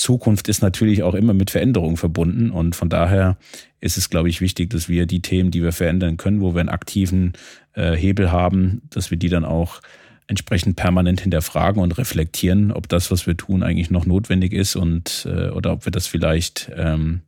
[0.00, 3.36] Zukunft ist natürlich auch immer mit Veränderungen verbunden und von daher
[3.80, 6.60] ist es, glaube ich, wichtig, dass wir die Themen, die wir verändern können, wo wir
[6.60, 7.34] einen aktiven
[7.74, 9.80] äh, Hebel haben, dass wir die dann auch
[10.26, 15.26] entsprechend permanent hinterfragen und reflektieren, ob das, was wir tun, eigentlich noch notwendig ist und
[15.30, 17.20] äh, oder ob wir das vielleicht ähm,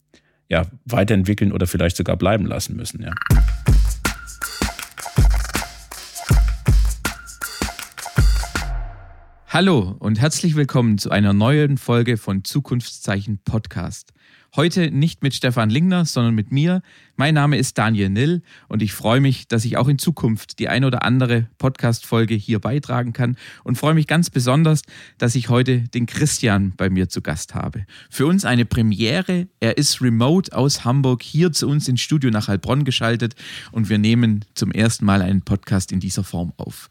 [0.49, 3.03] ja, weiterentwickeln oder vielleicht sogar bleiben lassen müssen.
[3.03, 3.13] Ja.
[9.55, 14.15] Hallo und herzlich willkommen zu einer neuen Folge von Zukunftszeichen Podcast.
[14.57, 16.81] Heute nicht mit Stefan Lingner, sondern mit mir.
[17.17, 20.69] Mein Name ist Daniel Nill und ich freue mich, dass ich auch in Zukunft die
[20.69, 24.81] ein oder andere Podcast-Folge hier beitragen kann und freue mich ganz besonders,
[25.19, 27.85] dass ich heute den Christian bei mir zu Gast habe.
[28.09, 29.49] Für uns eine Premiere.
[29.61, 33.35] Er ist remote aus Hamburg hier zu uns ins Studio nach Heilbronn geschaltet
[33.71, 36.89] und wir nehmen zum ersten Mal einen Podcast in dieser Form auf.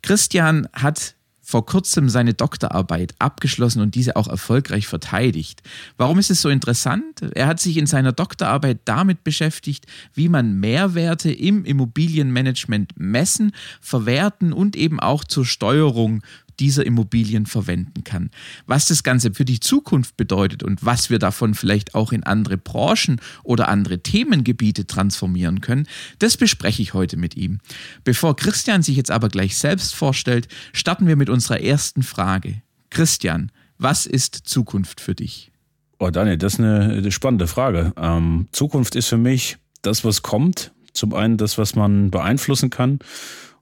[0.00, 1.14] Christian hat
[1.50, 5.62] vor kurzem seine Doktorarbeit abgeschlossen und diese auch erfolgreich verteidigt.
[5.96, 7.22] Warum ist es so interessant?
[7.34, 14.52] Er hat sich in seiner Doktorarbeit damit beschäftigt, wie man Mehrwerte im Immobilienmanagement messen, verwerten
[14.52, 16.22] und eben auch zur Steuerung
[16.60, 18.30] dieser Immobilien verwenden kann.
[18.66, 22.58] Was das Ganze für die Zukunft bedeutet und was wir davon vielleicht auch in andere
[22.58, 25.88] Branchen oder andere Themengebiete transformieren können,
[26.18, 27.58] das bespreche ich heute mit ihm.
[28.04, 32.62] Bevor Christian sich jetzt aber gleich selbst vorstellt, starten wir mit unserer ersten Frage.
[32.90, 35.50] Christian, was ist Zukunft für dich?
[35.98, 37.92] Oh, Daniel, das ist eine, spannende Frage.
[37.96, 40.72] Ähm, Zukunft ist für mich das, was kommt.
[40.92, 42.98] Zum einen das, was man beeinflussen kann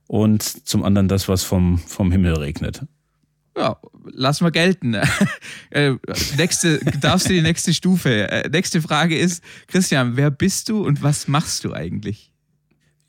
[0.09, 2.83] und zum anderen das, was vom, vom Himmel regnet.
[3.57, 3.77] Ja,
[4.11, 4.95] lassen wir gelten.
[5.71, 5.95] äh,
[6.37, 8.31] nächste, darfst du die nächste Stufe.
[8.31, 12.33] Äh, nächste Frage ist, Christian, wer bist du und was machst du eigentlich?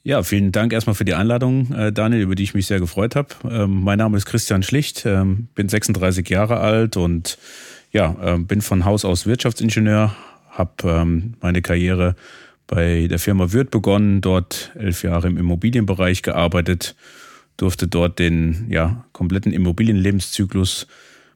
[0.03, 3.15] Ja, vielen Dank erstmal für die Einladung, äh, Daniel, über die ich mich sehr gefreut
[3.15, 3.29] habe.
[3.49, 7.37] Ähm, mein Name ist Christian Schlicht, ähm, bin 36 Jahre alt und
[7.91, 10.15] ja, äh, bin von Haus aus Wirtschaftsingenieur,
[10.51, 12.15] habe ähm, meine Karriere
[12.69, 16.95] bei der Firma Würth begonnen, dort elf Jahre im Immobilienbereich gearbeitet,
[17.57, 20.87] durfte dort den ja, kompletten Immobilienlebenszyklus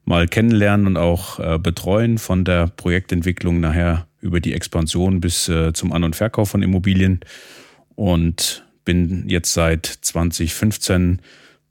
[0.06, 5.74] mal kennenlernen und auch äh, betreuen, von der Projektentwicklung nachher über die Expansion bis äh,
[5.74, 7.22] zum An- und Verkauf von Immobilien
[7.96, 11.20] und bin jetzt seit 2015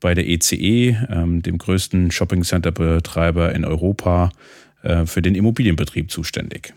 [0.01, 4.33] bei der ECE, e, ähm, dem größten Shopping-Center-Betreiber in Europa,
[4.83, 6.75] äh, für den Immobilienbetrieb zuständig.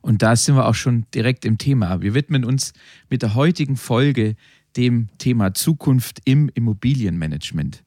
[0.00, 2.00] Und da sind wir auch schon direkt im Thema.
[2.02, 2.72] Wir widmen uns
[3.10, 4.36] mit der heutigen Folge
[4.76, 7.82] dem Thema Zukunft im Immobilienmanagement.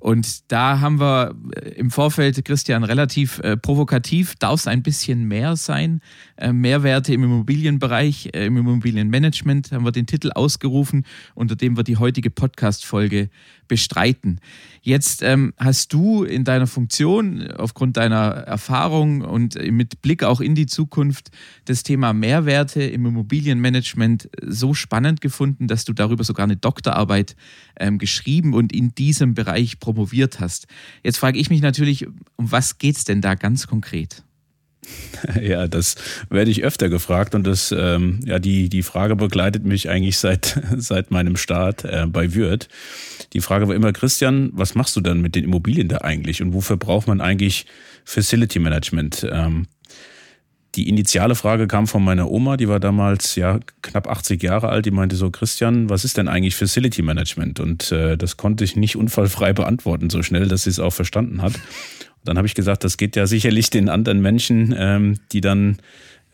[0.00, 5.28] Und da haben wir äh, im Vorfeld, Christian, relativ äh, provokativ, darf es ein bisschen
[5.28, 6.00] mehr sein.
[6.36, 11.84] Äh, Mehrwerte im Immobilienbereich, äh, im Immobilienmanagement haben wir den Titel ausgerufen, unter dem wir
[11.84, 13.28] die heutige Podcast-Folge
[13.68, 14.40] bestreiten.
[14.80, 20.54] Jetzt ähm, hast du in deiner Funktion, aufgrund deiner Erfahrung und mit Blick auch in
[20.54, 21.30] die Zukunft,
[21.66, 27.36] das Thema Mehrwerte im Immobilienmanagement so spannend gefunden, dass du darüber sogar eine Doktorarbeit
[27.78, 29.89] ähm, geschrieben und in diesem Bereich promoviert
[30.40, 30.66] hast.
[31.02, 32.06] Jetzt frage ich mich natürlich,
[32.36, 34.22] um was geht es denn da ganz konkret?
[35.40, 35.96] Ja, das
[36.28, 40.60] werde ich öfter gefragt und das, ähm, ja, die, die Frage begleitet mich eigentlich seit,
[40.76, 42.68] seit meinem Start äh, bei Würth.
[43.32, 46.52] Die Frage war immer, Christian, was machst du dann mit den Immobilien da eigentlich und
[46.52, 47.66] wofür braucht man eigentlich
[48.04, 49.26] Facility Management?
[49.30, 49.66] Ähm,
[50.74, 54.86] die initiale Frage kam von meiner Oma, die war damals ja knapp 80 Jahre alt.
[54.86, 57.58] Die meinte so, Christian, was ist denn eigentlich Facility Management?
[57.58, 61.42] Und äh, das konnte ich nicht unfallfrei beantworten, so schnell, dass sie es auch verstanden
[61.42, 61.54] hat.
[62.24, 65.78] Dann habe ich gesagt, das geht ja sicherlich den anderen Menschen, ähm, die dann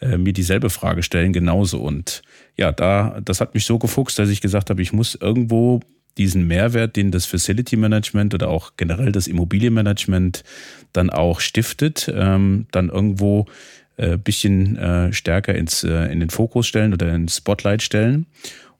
[0.00, 1.80] äh, mir dieselbe Frage stellen, genauso.
[1.80, 2.22] Und
[2.56, 5.80] ja, da, das hat mich so gefuchst, dass ich gesagt habe, ich muss irgendwo
[6.18, 10.44] diesen Mehrwert, den das Facility Management oder auch generell das Immobilienmanagement
[10.92, 13.46] dann auch stiftet, ähm, dann irgendwo
[13.96, 18.26] äh, bisschen äh, stärker ins, äh, in den Fokus stellen oder ins Spotlight stellen.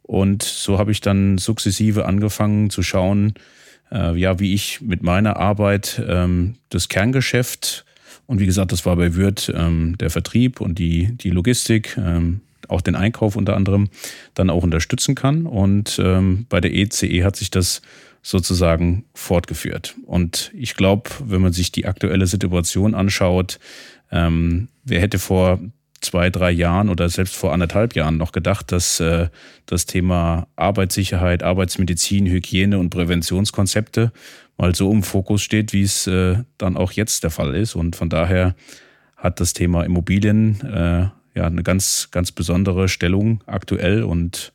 [0.02, 3.34] Und so habe ich dann sukzessive angefangen zu schauen,
[3.90, 7.84] äh, ja, wie ich mit meiner Arbeit ähm, das Kerngeschäft
[8.26, 12.40] und wie gesagt, das war bei Würth ähm, der Vertrieb und die, die Logistik, ähm,
[12.68, 13.88] auch den Einkauf unter anderem,
[14.34, 15.46] dann auch unterstützen kann.
[15.46, 17.82] Und ähm, bei der ECE e hat sich das
[18.22, 19.94] sozusagen fortgeführt.
[20.04, 23.60] Und ich glaube, wenn man sich die aktuelle Situation anschaut,
[24.10, 25.60] ähm, wer hätte vor
[26.00, 29.28] zwei, drei Jahren oder selbst vor anderthalb Jahren noch gedacht, dass äh,
[29.66, 34.12] das Thema Arbeitssicherheit, Arbeitsmedizin, Hygiene und Präventionskonzepte
[34.56, 37.74] mal so im Fokus steht, wie es äh, dann auch jetzt der Fall ist.
[37.74, 38.54] Und von daher
[39.16, 44.52] hat das Thema Immobilien äh, ja eine ganz, ganz besondere Stellung aktuell und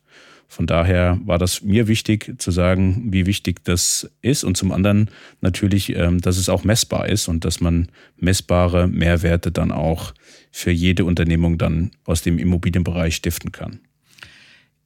[0.52, 5.10] von daher war das mir wichtig zu sagen, wie wichtig das ist und zum anderen
[5.40, 7.88] natürlich, ähm, dass es auch messbar ist und dass man
[8.18, 10.14] messbare Mehrwerte dann auch
[10.52, 13.80] für jede Unternehmung dann aus dem Immobilienbereich stiften kann.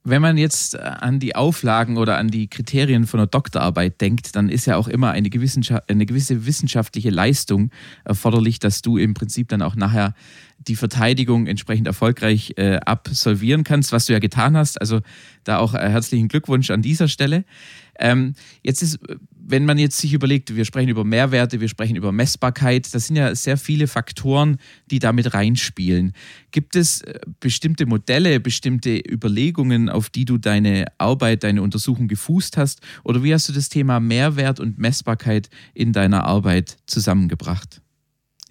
[0.08, 4.50] Wenn man jetzt an die Auflagen oder an die Kriterien von einer Doktorarbeit denkt, dann
[4.50, 5.30] ist ja auch immer eine,
[5.88, 7.72] eine gewisse wissenschaftliche Leistung
[8.04, 10.14] erforderlich, dass du im Prinzip dann auch nachher
[10.60, 14.80] die Verteidigung entsprechend erfolgreich äh, absolvieren kannst, was du ja getan hast.
[14.80, 15.02] Also
[15.44, 17.44] da auch äh, herzlichen Glückwunsch an dieser Stelle.
[17.98, 19.00] Ähm, jetzt ist,
[19.48, 23.16] wenn man jetzt sich überlegt, wir sprechen über Mehrwerte, wir sprechen über Messbarkeit, das sind
[23.16, 24.58] ja sehr viele Faktoren,
[24.90, 26.14] die damit reinspielen.
[26.52, 32.58] Gibt es äh, bestimmte Modelle, bestimmte Überlegungen, auf die du deine Arbeit, deine Untersuchung gefußt
[32.58, 32.82] hast?
[33.04, 37.82] Oder wie hast du das Thema Mehrwert und Messbarkeit in deiner Arbeit zusammengebracht?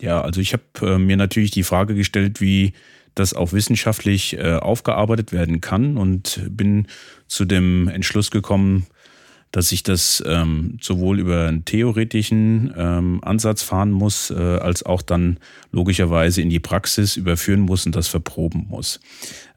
[0.00, 2.72] Ja, also ich habe äh, mir natürlich die Frage gestellt, wie
[3.14, 6.86] das auch wissenschaftlich äh, aufgearbeitet werden kann und bin
[7.26, 8.86] zu dem Entschluss gekommen,
[9.54, 15.00] dass ich das ähm, sowohl über einen theoretischen ähm, Ansatz fahren muss, äh, als auch
[15.00, 15.38] dann
[15.70, 18.98] logischerweise in die Praxis überführen muss und das verproben muss.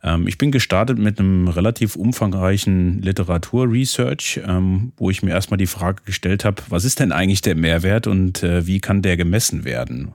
[0.03, 5.67] Ähm, ich bin gestartet mit einem relativ umfangreichen Literaturresearch, ähm, wo ich mir erstmal die
[5.67, 9.63] Frage gestellt habe, was ist denn eigentlich der Mehrwert und äh, wie kann der gemessen
[9.63, 10.13] werden?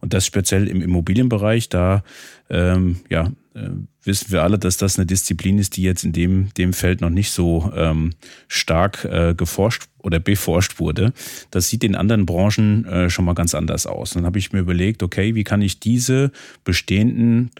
[0.00, 2.04] Und das speziell im Immobilienbereich, da
[2.50, 3.70] ähm, ja, äh,
[4.02, 7.10] wissen wir alle, dass das eine Disziplin ist, die jetzt in dem, dem Feld noch
[7.10, 8.12] nicht so ähm,
[8.48, 11.12] stark äh, geforscht oder beforscht wurde.
[11.50, 14.10] Das sieht in anderen Branchen äh, schon mal ganz anders aus.
[14.10, 16.32] Dann habe ich mir überlegt, okay, wie kann ich diese
[16.64, 17.50] bestehenden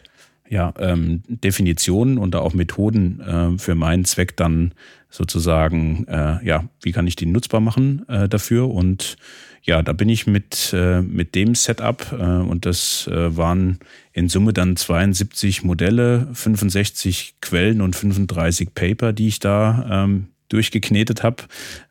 [0.49, 4.73] ja, ähm, Definitionen und auch Methoden äh, für meinen Zweck dann
[5.09, 8.69] sozusagen, äh, ja, wie kann ich die nutzbar machen äh, dafür?
[8.69, 9.17] Und
[9.63, 13.79] ja, da bin ich mit, äh, mit dem Setup äh, und das äh, waren
[14.13, 21.23] in Summe dann 72 Modelle, 65 Quellen und 35 Paper, die ich da ähm, durchgeknetet
[21.23, 21.45] habe,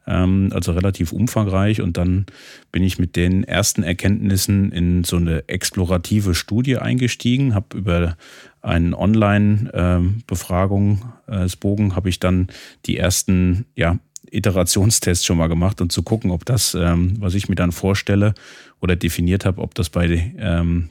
[0.08, 1.82] ähm, also relativ umfangreich.
[1.82, 2.26] Und dann
[2.72, 8.16] bin ich mit den ersten Erkenntnissen in so eine explorative Studie eingestiegen, habe über
[8.62, 12.48] einen Online-Befragungsbogen ähm, habe ich dann
[12.86, 13.98] die ersten ja,
[14.32, 18.34] Iterationstests schon mal gemacht und zu gucken, ob das, ähm, was ich mir dann vorstelle
[18.82, 20.90] oder definiert habe, ob das bei ähm,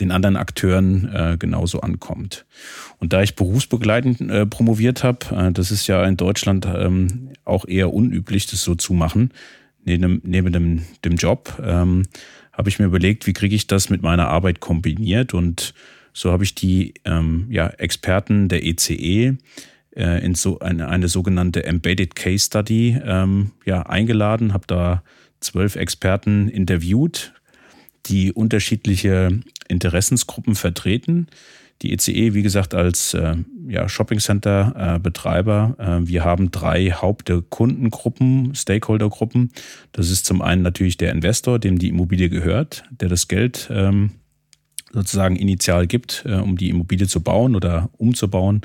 [0.00, 2.44] den anderen Akteuren äh, genauso ankommt.
[2.98, 7.66] Und da ich berufsbegleitend äh, promoviert habe, äh, das ist ja in Deutschland ähm, auch
[7.66, 9.32] eher unüblich, das so zu machen,
[9.84, 12.04] neben, neben dem, dem Job, ähm,
[12.52, 15.74] habe ich mir überlegt, wie kriege ich das mit meiner Arbeit kombiniert und
[16.12, 19.36] so habe ich die ähm, ja, Experten der ECE
[19.96, 25.02] äh, in so eine, eine sogenannte Embedded Case Study ähm, ja, eingeladen, habe da
[25.40, 27.32] zwölf Experten interviewt,
[28.06, 31.28] die unterschiedliche Interessensgruppen vertreten.
[31.82, 35.74] Die ECE, e, wie gesagt, als äh, ja, Shopping Center äh.
[35.78, 39.50] Äh, wir haben drei Hauptkundengruppen, Stakeholdergruppen.
[39.90, 44.12] Das ist zum einen natürlich der Investor, dem die Immobilie gehört, der das Geld ähm,
[44.92, 48.60] sozusagen initial gibt, äh, um die Immobilie zu bauen oder umzubauen.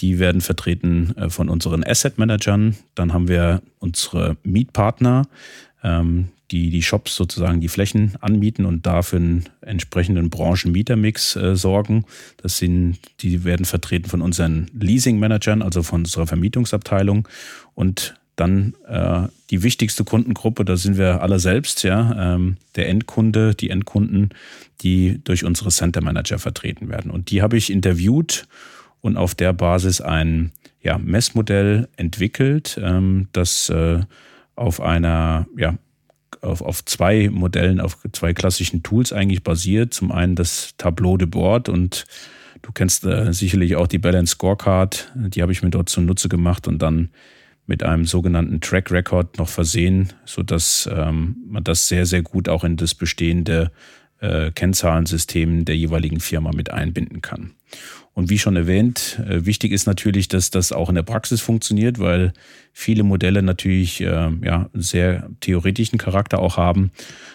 [0.00, 2.76] Die werden vertreten äh, von unseren Asset Managern.
[2.94, 5.26] Dann haben wir unsere Mietpartner,
[5.84, 12.04] ähm, die die Shops sozusagen die Flächen anmieten und dafür einen entsprechenden Branchenmietermix äh, sorgen.
[12.36, 17.26] Das sind, die werden vertreten von unseren Leasing-Managern, also von unserer Vermietungsabteilung.
[17.74, 23.54] Und dann äh, die wichtigste Kundengruppe, da sind wir alle selbst, ja, ähm, der Endkunde,
[23.54, 24.30] die Endkunden,
[24.82, 27.10] die durch unsere Center Manager vertreten werden.
[27.10, 28.46] Und die habe ich interviewt
[29.00, 34.00] und auf der Basis ein ja, Messmodell entwickelt, ähm, das äh,
[34.54, 35.76] auf einer, ja,
[36.40, 39.94] auf, auf zwei Modellen, auf zwei klassischen Tools eigentlich basiert.
[39.94, 42.06] Zum einen das Tableau de Bord und
[42.62, 46.66] du kennst äh, sicherlich auch die Balance Scorecard, die habe ich mir dort zunutze gemacht
[46.66, 47.10] und dann
[47.66, 52.64] mit einem sogenannten Track Record noch versehen, sodass ähm, man das sehr, sehr gut auch
[52.64, 53.70] in das bestehende
[54.18, 57.52] äh, Kennzahlensystem der jeweiligen Firma mit einbinden kann.
[58.14, 61.98] Und wie schon erwähnt, äh, wichtig ist natürlich, dass das auch in der Praxis funktioniert,
[61.98, 62.32] weil
[62.72, 66.90] viele Modelle natürlich äh, ja, sehr theoretischen Charakter auch haben.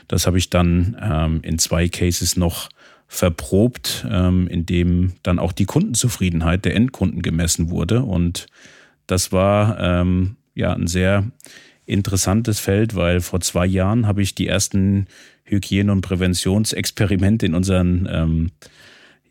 [0.07, 2.69] Das habe ich dann ähm, in zwei Cases noch
[3.07, 8.03] verprobt, ähm, in dem dann auch die Kundenzufriedenheit der Endkunden gemessen wurde.
[8.03, 8.47] Und
[9.07, 11.25] das war ähm, ja ein sehr
[11.85, 15.07] interessantes Feld, weil vor zwei Jahren habe ich die ersten
[15.45, 18.51] Hygiene- und Präventionsexperimente in unseren ähm,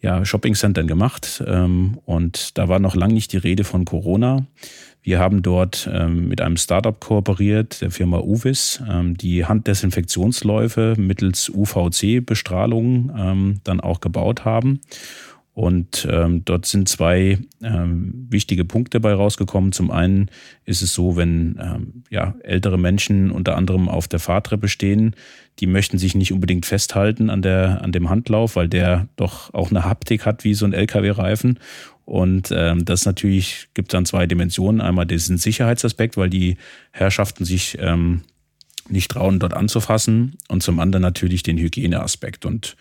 [0.01, 1.43] ja, Shoppingcentern gemacht.
[1.47, 4.47] Ähm, und da war noch lange nicht die Rede von Corona.
[5.07, 11.49] Wir haben dort ähm, mit einem Startup kooperiert, der Firma Uvis, ähm, die Handdesinfektionsläufe mittels
[11.49, 14.81] UVC-Bestrahlung ähm, dann auch gebaut haben.
[15.57, 19.73] Und ähm, dort sind zwei ähm, wichtige Punkte bei rausgekommen.
[19.73, 20.31] Zum einen
[20.67, 25.17] ist es so, wenn ähm, ja, ältere Menschen unter anderem auf der Fahrtreppe stehen,
[25.59, 29.71] die möchten sich nicht unbedingt festhalten an, der, an dem Handlauf, weil der doch auch
[29.71, 31.59] eine Haptik hat wie so ein LKW-Reifen.
[32.05, 34.83] Und ähm, das natürlich gibt dann zwei Dimensionen.
[34.83, 36.59] Einmal diesen Sicherheitsaspekt, weil die
[36.91, 38.25] Herrschaften sich ähm,
[38.91, 40.37] nicht trauen, dort anzufassen.
[40.49, 42.45] Und zum anderen natürlich den Hygieneaspekt.
[42.45, 42.77] Und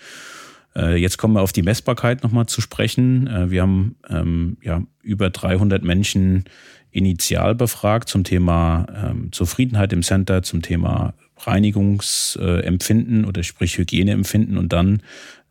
[0.78, 3.28] jetzt kommen wir auf die Messbarkeit nochmal zu sprechen.
[3.28, 6.46] Äh, wir haben ähm, ja, über 300 Menschen
[6.92, 14.72] initial befragt zum Thema ähm, Zufriedenheit im Center, zum Thema Reinigungsempfinden oder sprich Hygieneempfinden und
[14.72, 15.02] dann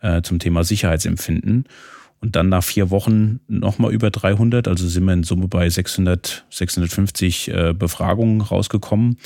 [0.01, 1.67] äh, zum Thema Sicherheitsempfinden.
[2.21, 6.47] Und dann nach vier Wochen nochmal über 300, also sind wir in Summe bei 600,
[6.49, 9.19] 650 äh, Befragungen rausgekommen.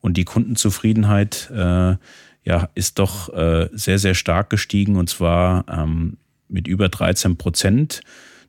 [0.00, 1.96] Und die Kundenzufriedenheit äh,
[2.44, 8.02] ja, ist doch äh, sehr, sehr stark gestiegen und zwar ähm, mit über 13 Prozent.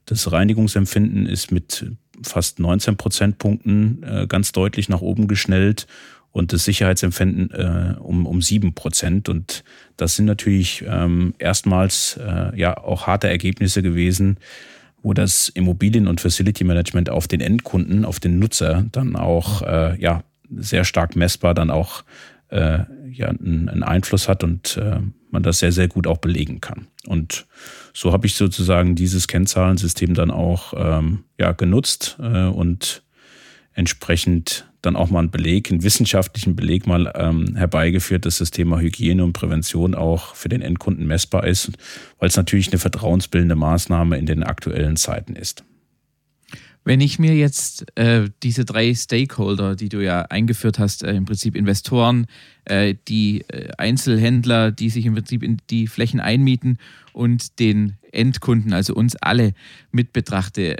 [0.06, 5.88] Das Reinigungsempfinden ist mit fast 19 Prozentpunkten äh, ganz deutlich nach oben geschnellt
[6.32, 9.30] und das Sicherheitsempfinden äh, um, um 7 Prozent.
[9.30, 9.64] Und
[9.96, 14.38] das sind natürlich ähm, erstmals äh, ja auch harte Ergebnisse gewesen,
[15.02, 20.00] wo das Immobilien- und Facility Management auf den Endkunden, auf den Nutzer dann auch äh,
[20.02, 20.24] ja,
[20.54, 22.04] sehr stark messbar dann auch
[22.56, 26.62] äh, ja einen, einen, Einfluss hat und äh, man das sehr, sehr gut auch belegen
[26.62, 26.88] kann.
[27.06, 27.46] Und
[27.94, 33.04] so habe ich sozusagen dieses Kennzahlensystem dann auch ähm, ja, genutzt äh, und
[33.74, 38.80] entsprechend dann auch mal einen Beleg, einen wissenschaftlichen Beleg mal ähm, herbeigeführt, dass das Thema
[38.80, 41.72] Hygiene und Prävention auch für den Endkunden messbar ist,
[42.20, 45.66] weil es natürlich eine vertrauensbildende Maßnahme in den aktuellen Zeiten ist.
[46.88, 51.26] Wenn ich mir jetzt äh, diese drei Stakeholder, die du ja eingeführt hast, äh, im
[51.26, 52.28] Prinzip Investoren,
[52.66, 56.78] äh, die äh, Einzelhändler, die sich im Prinzip in die Flächen einmieten
[57.12, 59.54] und den Endkunden, also uns alle
[59.92, 60.78] mit betrachte,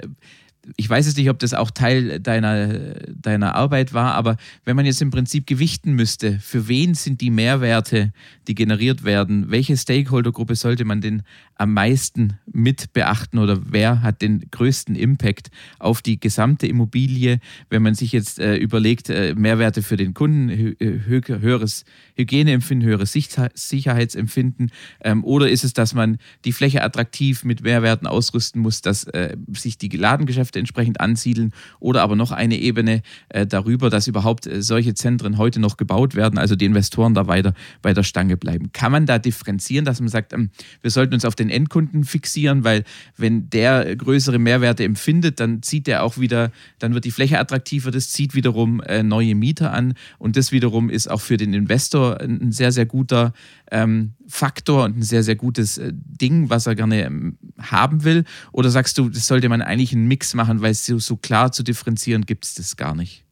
[0.76, 4.86] ich weiß jetzt nicht, ob das auch Teil deiner, deiner Arbeit war, aber wenn man
[4.86, 8.12] jetzt im Prinzip gewichten müsste, für wen sind die Mehrwerte,
[8.48, 11.22] die generiert werden, welche Stakeholdergruppe sollte man denn
[11.54, 17.38] am meisten mit beachten oder wer hat den größten Impact auf die gesamte Immobilie,
[17.70, 21.84] wenn man sich jetzt äh, überlegt, äh, Mehrwerte für den Kunden, hö äh, höheres
[22.16, 24.70] Hygieneempfinden, höheres Sicherheitsempfinden
[25.00, 29.36] ähm, oder ist es, dass man die Fläche attraktiv mit Mehrwerten ausrüsten muss, dass äh,
[29.54, 34.60] sich die Ladengeschäfte entsprechend ansiedeln oder aber noch eine Ebene äh, darüber, dass überhaupt äh,
[34.60, 38.72] solche Zentren heute noch gebaut werden, also die Investoren da weiter bei der Stange bleiben.
[38.72, 40.50] Kann man da differenzieren, dass man sagt, ähm,
[40.82, 42.84] wir sollten uns auf den den Endkunden fixieren, weil
[43.16, 47.90] wenn der größere Mehrwerte empfindet, dann zieht er auch wieder, dann wird die Fläche attraktiver,
[47.90, 52.05] das zieht wiederum äh, neue Mieter an und das wiederum ist auch für den Investor
[52.14, 53.32] ein sehr, sehr guter
[53.70, 58.24] ähm, Faktor und ein sehr, sehr gutes äh, Ding, was er gerne ähm, haben will?
[58.52, 61.62] Oder sagst du, das sollte man eigentlich einen Mix machen, weil so, so klar zu
[61.62, 63.24] differenzieren gibt es das gar nicht?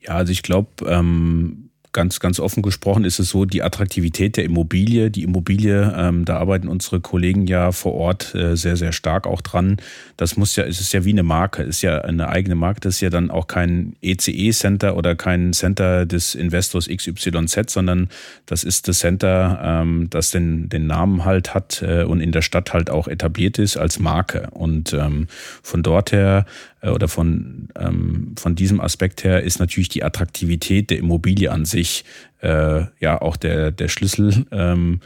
[0.00, 4.44] Ja, also ich glaube, ähm, ganz, ganz offen gesprochen ist es so, die Attraktivität der
[4.44, 9.26] Immobilie, die Immobilie, ähm, da arbeiten unsere Kollegen ja vor Ort äh, sehr, sehr stark
[9.26, 9.76] auch dran.
[10.16, 12.94] Das muss ja, es ist ja wie eine Marke, ist ja eine eigene Marke, das
[12.96, 18.08] ist ja dann auch kein ECE-Center oder kein Center des Investors XYZ, sondern
[18.46, 22.42] das ist das Center, ähm, das den, den Namen halt hat äh, und in der
[22.42, 24.48] Stadt halt auch etabliert ist als Marke.
[24.52, 25.26] Und ähm,
[25.62, 26.46] von dort her
[26.90, 32.04] oder von, ähm, von diesem Aspekt her ist natürlich die Attraktivität der Immobilie an sich
[32.40, 34.46] äh, ja auch der, der Schlüssel.
[34.50, 35.00] Ähm,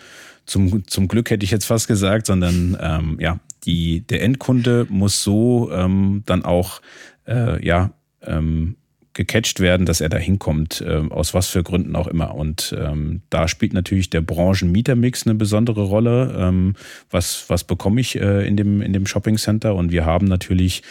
[0.46, 5.22] zum, zum Glück hätte ich jetzt fast gesagt, sondern ähm, ja, die, der Endkunde muss
[5.22, 6.80] so ähm, dann auch
[7.26, 7.90] äh, ja,
[8.22, 8.76] ähm,
[9.16, 12.34] gecatcht werden, dass er da hinkommt, äh, aus was für Gründen auch immer.
[12.34, 16.36] Und ähm, da spielt natürlich der Branchenmietermix eine besondere Rolle.
[16.38, 16.74] Ähm,
[17.10, 19.74] was, was bekomme ich äh, in, dem, in dem Shopping Center?
[19.74, 20.82] Und wir haben natürlich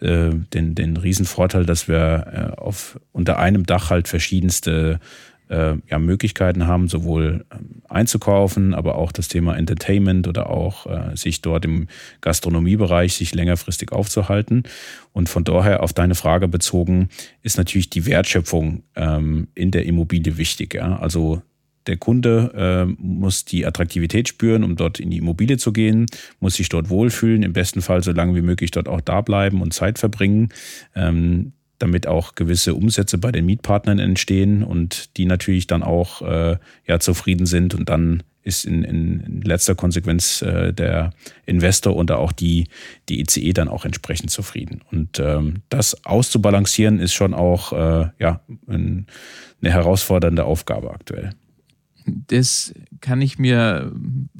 [0.00, 4.98] äh, den, den Riesenvorteil, dass wir äh, auf, unter einem Dach halt verschiedenste
[5.48, 11.16] äh, ja, Möglichkeiten haben, sowohl ähm, einzukaufen, aber auch das Thema Entertainment oder auch äh,
[11.16, 11.88] sich dort im
[12.20, 14.64] Gastronomiebereich sich längerfristig aufzuhalten.
[15.12, 17.08] Und von daher auf deine Frage bezogen
[17.42, 20.74] ist natürlich die Wertschöpfung ähm, in der Immobilie wichtig.
[20.74, 20.98] Ja?
[20.98, 21.42] Also
[21.86, 26.06] der Kunde äh, muss die Attraktivität spüren, um dort in die Immobilie zu gehen,
[26.40, 29.60] muss sich dort wohlfühlen, im besten Fall so lange wie möglich dort auch da bleiben
[29.60, 30.48] und Zeit verbringen.
[30.94, 36.56] Ähm, damit auch gewisse Umsätze bei den Mietpartnern entstehen und die natürlich dann auch äh,
[36.86, 41.10] ja, zufrieden sind und dann ist in, in letzter Konsequenz äh, der
[41.46, 42.68] Investor und auch die,
[43.08, 44.82] die ECE dann auch entsprechend zufrieden.
[44.92, 49.06] Und ähm, das auszubalancieren ist schon auch äh, ja, ein,
[49.62, 51.30] eine herausfordernde Aufgabe aktuell.
[52.06, 53.90] Das kann ich mir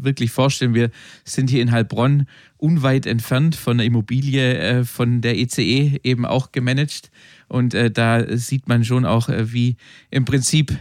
[0.05, 0.75] wirklich vorstellen.
[0.75, 0.91] Wir
[1.25, 6.25] sind hier in Heilbronn unweit entfernt von der Immobilie äh, von der ECE e eben
[6.25, 7.11] auch gemanagt.
[7.49, 9.77] Und äh, da sieht man schon auch, äh, wie
[10.11, 10.77] im Prinzip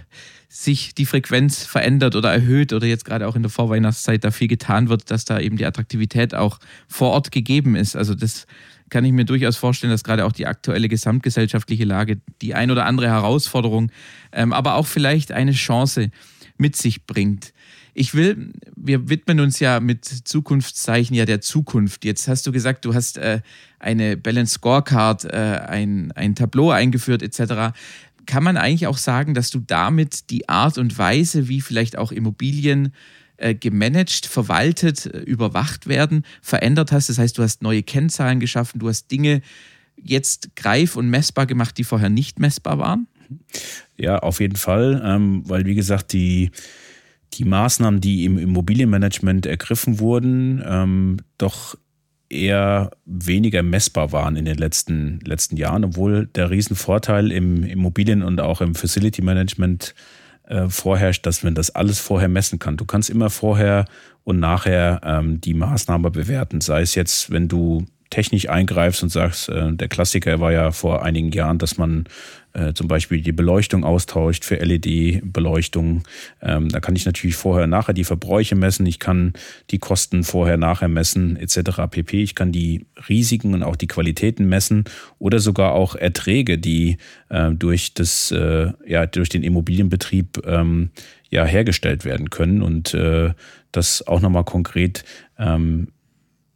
[0.49, 4.47] sich die Frequenz verändert oder erhöht oder jetzt gerade auch in der Vorweihnachtszeit da viel
[4.47, 7.95] getan wird, dass da eben die Attraktivität auch vor Ort gegeben ist.
[7.95, 8.45] Also das
[8.91, 12.85] kann ich mir durchaus vorstellen, dass gerade auch die aktuelle gesamtgesellschaftliche Lage die ein oder
[12.85, 13.91] andere Herausforderung,
[14.31, 16.11] ähm, aber auch vielleicht eine Chance
[16.57, 17.53] mit sich bringt.
[17.93, 22.05] Ich will, wir widmen uns ja mit Zukunftszeichen ja der Zukunft.
[22.05, 23.41] Jetzt hast du gesagt, du hast äh,
[23.79, 27.75] eine Balance Scorecard, äh, ein, ein Tableau eingeführt etc.
[28.25, 32.11] Kann man eigentlich auch sagen, dass du damit die Art und Weise, wie vielleicht auch
[32.11, 32.93] Immobilien
[33.37, 37.09] äh, gemanagt, verwaltet, äh, überwacht werden, verändert hast.
[37.09, 39.41] Das heißt, du hast neue Kennzahlen geschaffen, du hast Dinge
[39.97, 43.07] jetzt greif- und messbar gemacht, die vorher nicht messbar waren?
[43.97, 46.51] Ja, auf jeden Fall, ähm, weil wie gesagt, die,
[47.37, 51.75] die Maßnahmen, die im Immobilienmanagement ergriffen wurden, ähm, doch
[52.29, 58.41] eher weniger messbar waren in den letzten, letzten Jahren, obwohl der Riesenvorteil im Immobilien- und
[58.41, 59.93] auch im Facility Management
[60.45, 62.77] äh, vorherrscht, dass man das alles vorher messen kann.
[62.77, 63.85] Du kannst immer vorher
[64.23, 66.61] und nachher ähm, die Maßnahme bewerten.
[66.61, 71.03] Sei es jetzt, wenn du technisch eingreifst und sagst, äh, der Klassiker war ja vor
[71.03, 72.05] einigen Jahren, dass man
[72.53, 76.03] äh, zum Beispiel die Beleuchtung austauscht für LED-Beleuchtung.
[76.41, 78.85] Ähm, da kann ich natürlich vorher, nachher die Verbräuche messen.
[78.85, 79.33] Ich kann
[79.71, 81.81] die Kosten vorher, nachher messen etc.
[81.89, 82.21] pp.
[82.21, 84.83] Ich kann die Risiken und auch die Qualitäten messen
[85.19, 86.97] oder sogar auch Erträge, die
[87.29, 90.91] äh, durch das, äh, ja, durch den Immobilienbetrieb ähm,
[91.29, 93.33] ja hergestellt werden können und äh,
[93.71, 95.03] das auch nochmal konkret
[95.39, 95.87] ähm,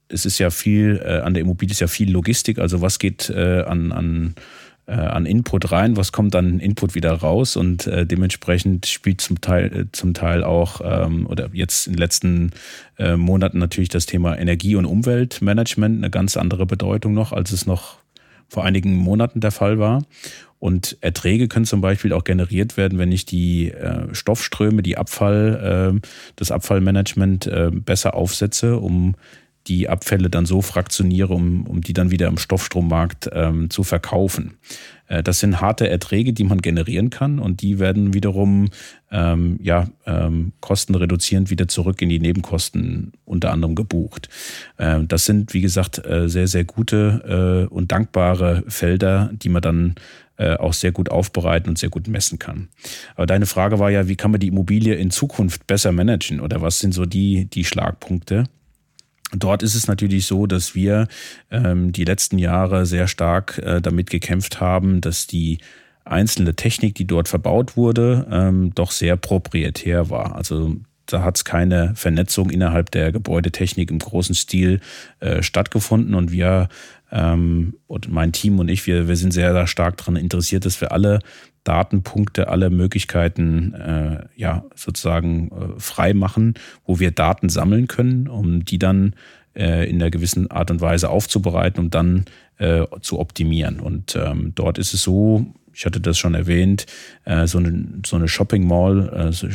[0.09, 3.29] es ist ja viel, äh, an der Immobilie ist ja viel Logistik, also was geht
[3.29, 4.35] äh, an, an
[4.87, 9.41] äh, an Input rein, was kommt an Input wieder raus und äh, dementsprechend spielt zum
[9.41, 12.51] Teil äh, zum Teil auch ähm, oder jetzt in den letzten
[12.97, 17.65] äh, Monaten natürlich das Thema Energie- und Umweltmanagement eine ganz andere Bedeutung noch, als es
[17.65, 17.97] noch
[18.47, 20.03] vor einigen Monaten der Fall war.
[20.59, 25.93] Und Erträge können zum Beispiel auch generiert werden, wenn ich die äh, Stoffströme, die Abfall,
[26.01, 29.15] äh, das Abfallmanagement äh, besser aufsetze, um
[29.67, 34.57] die Abfälle dann so fraktioniere, um, um die dann wieder im Stoffstrommarkt ähm, zu verkaufen.
[35.07, 38.69] Äh, das sind harte Erträge, die man generieren kann und die werden wiederum
[39.11, 44.29] ähm, ja, ähm, kostenreduzierend wieder zurück in die Nebenkosten unter anderem gebucht.
[44.77, 49.61] Äh, das sind, wie gesagt, äh, sehr, sehr gute äh, und dankbare Felder, die man
[49.61, 49.95] dann
[50.37, 52.67] äh, auch sehr gut aufbereiten und sehr gut messen kann.
[53.15, 56.61] Aber deine Frage war ja, wie kann man die Immobilie in Zukunft besser managen oder
[56.61, 58.43] was sind so die, die Schlagpunkte?
[59.33, 61.07] Dort ist es natürlich so, dass wir
[61.51, 65.57] ähm, die letzten Jahre sehr stark äh, damit gekämpft haben, dass die
[66.05, 70.35] einzelne Technik, die dort verbaut wurde, ähm, doch sehr proprietär war.
[70.35, 74.81] Also da hat es keine Vernetzung innerhalb der Gebäudetechnik im großen Stil
[75.19, 76.15] äh, stattgefunden.
[76.15, 76.69] Und wir
[77.11, 80.81] ähm, und mein Team und ich, wir, wir sind sehr, sehr stark daran interessiert, dass
[80.81, 81.19] wir alle
[81.67, 86.53] Datenpunkte, alle Möglichkeiten äh, ja sozusagen äh, frei machen,
[86.85, 89.15] wo wir Daten sammeln können, um die dann
[89.55, 92.25] äh, in einer gewissen Art und Weise aufzubereiten, um dann
[92.57, 93.79] äh, zu optimieren.
[93.79, 96.85] Und ähm, dort ist es so, ich hatte das schon erwähnt,
[97.25, 99.47] äh, so eine, so eine Shopping Mall, äh,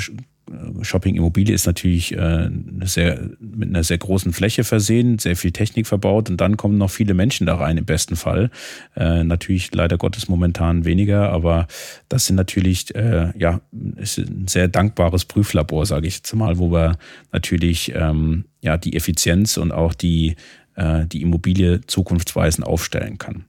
[0.51, 2.51] so Shopping Immobilie ist natürlich äh,
[2.83, 6.91] sehr, mit einer sehr großen Fläche versehen, sehr viel Technik verbaut und dann kommen noch
[6.91, 8.51] viele Menschen da rein im besten Fall.
[8.97, 11.67] Äh, natürlich leider Gottes momentan weniger, aber
[12.09, 13.61] das sind natürlich äh, ja
[13.97, 16.97] ist ein sehr dankbares Prüflabor, sage ich jetzt mal, wo wir
[17.33, 20.37] natürlich ähm, ja die Effizienz und auch die
[20.75, 23.45] äh, die Immobilie zukunftsweisend aufstellen kann.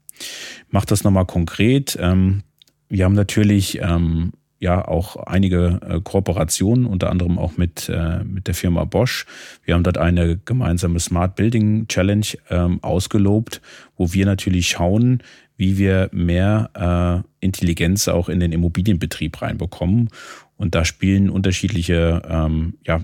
[0.69, 1.97] Macht das nochmal konkret.
[1.99, 2.43] Ähm,
[2.89, 8.47] wir haben natürlich ähm, ja auch einige äh, Kooperationen, unter anderem auch mit, äh, mit
[8.47, 9.27] der Firma Bosch.
[9.63, 13.61] Wir haben dort eine gemeinsame Smart Building Challenge ähm, ausgelobt,
[13.95, 15.21] wo wir natürlich schauen,
[15.57, 20.09] wie wir mehr äh, Intelligenz auch in den Immobilienbetrieb reinbekommen.
[20.57, 23.01] Und da spielen unterschiedliche ähm, ja,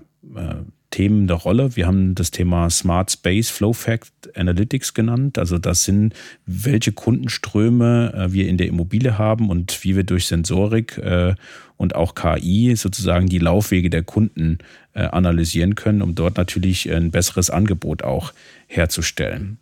[0.92, 1.76] Themen der Rolle.
[1.76, 5.38] Wir haben das Thema Smart Space Flow Fact Analytics genannt.
[5.38, 6.14] Also das sind,
[6.46, 11.36] welche Kundenströme äh, wir in der Immobilie haben und wie wir durch Sensorik äh,
[11.78, 14.58] und auch KI sozusagen die Laufwege der Kunden
[14.94, 18.34] äh, analysieren können, um dort natürlich ein besseres Angebot auch
[18.68, 19.60] herzustellen.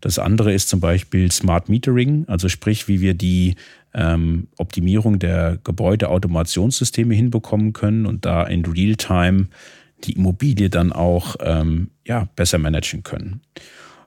[0.00, 3.56] Das andere ist zum Beispiel Smart Metering, also sprich, wie wir die
[3.94, 9.48] ähm, Optimierung der Gebäudeautomationssysteme hinbekommen können und da in Realtime
[10.04, 13.40] die Immobilie dann auch ähm, ja, besser managen können.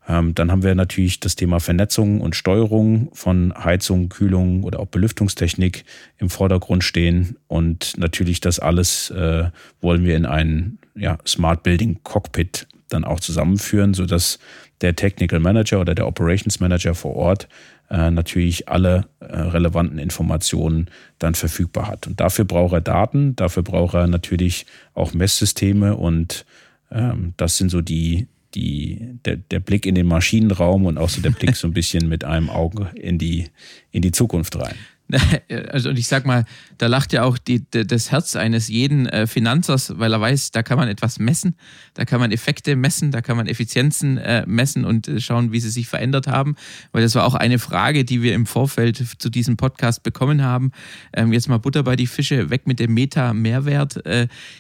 [0.08, 4.88] Ähm, dann haben wir natürlich das Thema Vernetzung und Steuerung von Heizung, Kühlung oder auch
[4.88, 5.86] Belüftungstechnik
[6.18, 7.38] im Vordergrund stehen.
[7.48, 9.50] Und natürlich das alles äh,
[9.80, 14.40] wollen wir in ein ja, Smart Building Cockpit dann auch zusammenführen, sodass
[14.82, 17.48] der Technical Manager oder der Operations Manager vor Ort
[17.90, 22.08] äh, natürlich alle äh, relevanten Informationen dann verfügbar hat.
[22.08, 26.46] Und dafür braucht er Daten, dafür braucht er natürlich auch Messsysteme und
[26.92, 31.22] ähm, das sind so die, die, der, der Blick in den Maschinenraum und auch so
[31.22, 33.48] der Blick so ein bisschen mit einem Auge in die,
[33.92, 34.76] in die Zukunft rein.
[35.72, 36.46] Also und ich sag mal,
[36.78, 40.64] da lacht ja auch die, das Herz eines jeden äh, Finanzers, weil er weiß, da
[40.64, 41.56] kann man etwas messen,
[41.94, 45.60] da kann man Effekte messen, da kann man Effizienzen äh, messen und äh, schauen, wie
[45.60, 46.56] sie sich verändert haben.
[46.92, 50.72] Weil das war auch eine Frage, die wir im Vorfeld zu diesem Podcast bekommen haben.
[51.14, 54.02] Ähm, jetzt mal Butter bei die Fische, weg mit dem Meta-Mehrwert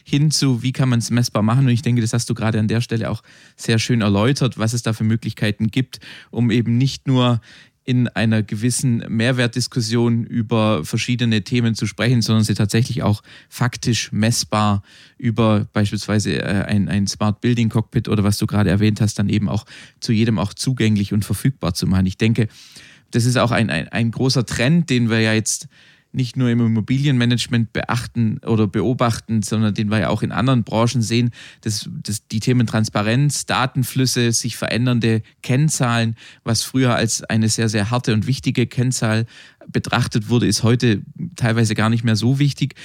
[0.03, 1.65] hin zu, wie kann man es messbar machen.
[1.65, 3.23] Und ich denke, das hast du gerade an der Stelle auch
[3.55, 7.41] sehr schön erläutert, was es da für Möglichkeiten gibt, um eben nicht nur
[7.91, 14.81] in einer gewissen Mehrwertdiskussion über verschiedene Themen zu sprechen, sondern sie tatsächlich auch faktisch messbar
[15.17, 19.27] über beispielsweise äh, ein, ein Smart Building Cockpit oder was du gerade erwähnt hast, dann
[19.27, 19.65] eben auch
[19.99, 22.05] zu jedem auch zugänglich und verfügbar zu machen.
[22.05, 22.47] Ich denke,
[23.11, 25.67] das ist auch ein, ein, ein großer Trend, den wir ja jetzt
[26.13, 31.01] nicht nur im Immobilienmanagement beachten oder beobachten, sondern den wir ja auch in anderen Branchen
[31.01, 37.69] sehen, dass, dass die Themen Transparenz, Datenflüsse, sich verändernde Kennzahlen, was früher als eine sehr,
[37.69, 39.25] sehr harte und wichtige Kennzahl
[39.67, 41.01] betrachtet wurde, ist heute
[41.35, 42.75] teilweise gar nicht mehr so wichtig.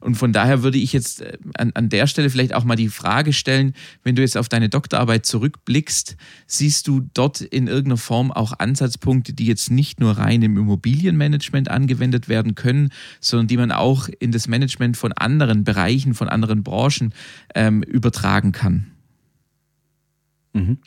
[0.00, 2.88] Und von daher würde ich jetzt äh, an, an der Stelle vielleicht auch mal die
[2.88, 6.16] Frage stellen, wenn du jetzt auf deine Doktorarbeit zurückblickst,
[6.46, 11.70] siehst du dort in irgendeiner Form auch Ansatzpunkte, die jetzt nicht nur rein im Immobilienmanagement
[11.70, 12.90] angewendet werden können,
[13.20, 17.12] sondern die man auch in das Management von anderen Bereichen, von anderen Branchen
[17.54, 18.86] ähm, übertragen kann?
[20.52, 20.78] Mhm.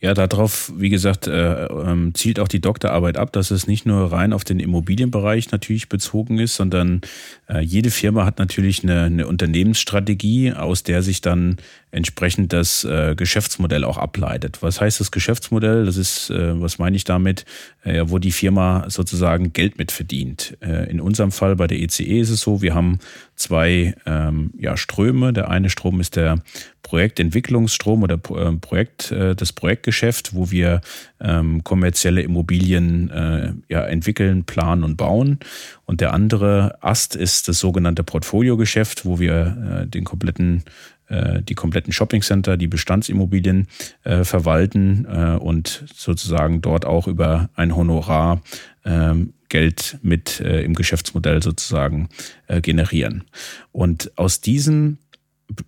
[0.00, 4.12] Ja, darauf, wie gesagt, äh, ähm, zielt auch die Doktorarbeit ab, dass es nicht nur
[4.12, 7.00] rein auf den Immobilienbereich natürlich bezogen ist, sondern
[7.48, 11.56] äh, jede Firma hat natürlich eine, eine Unternehmensstrategie, aus der sich dann
[11.92, 14.58] entsprechend das äh, Geschäftsmodell auch ableitet.
[14.62, 15.84] Was heißt das Geschäftsmodell?
[15.86, 17.44] Das ist, äh, was meine ich damit,
[17.82, 20.56] äh, wo die Firma sozusagen Geld mit verdient.
[20.60, 22.98] Äh, in unserem Fall bei der ECE e ist es so, wir haben
[23.34, 25.32] zwei ähm, ja, Ströme.
[25.32, 26.42] Der eine Strom ist der
[26.82, 30.80] Projektentwicklungsstrom oder äh, Projekt, äh, das Projektgeschäft, wo wir
[31.20, 35.38] ähm, kommerzielle Immobilien äh, ja, entwickeln, planen und bauen.
[35.86, 40.64] Und der andere Ast ist das sogenannte Portfoliogeschäft, wo wir äh, den kompletten
[41.10, 43.66] die kompletten Shoppingcenter, die Bestandsimmobilien
[44.04, 48.42] äh, verwalten äh, und sozusagen dort auch über ein Honorar
[48.84, 52.08] ähm, Geld mit äh, im Geschäftsmodell sozusagen
[52.46, 53.24] äh, generieren.
[53.72, 54.98] Und aus diesem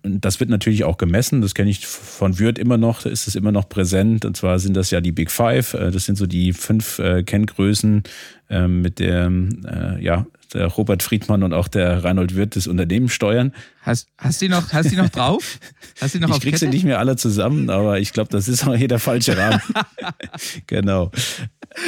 [0.03, 3.35] das wird natürlich auch gemessen, das kenne ich von Würth immer noch, da ist es
[3.35, 4.25] immer noch präsent.
[4.25, 8.03] Und zwar sind das ja die Big Five, äh, das sind so die fünf Kenngrößen,
[8.49, 9.31] ähm, mit der
[9.99, 13.53] ja, der Robert Friedmann und auch der Reinhold Wirth das Unternehmen steuern.
[13.81, 15.59] Hast, hast du noch, hast die noch drauf?
[15.99, 18.65] Hast die noch ich krieg sie nicht mehr alle zusammen, aber ich glaube, das ist
[18.67, 19.61] auch hier der falsche Rahmen.
[20.67, 21.11] genau.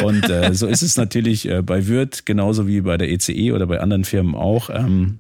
[0.04, 3.52] Und äh, so ist es natürlich äh, bei Wirth genauso wie bei der ECE e
[3.52, 4.70] oder bei anderen Firmen auch.
[4.70, 5.20] Ähm,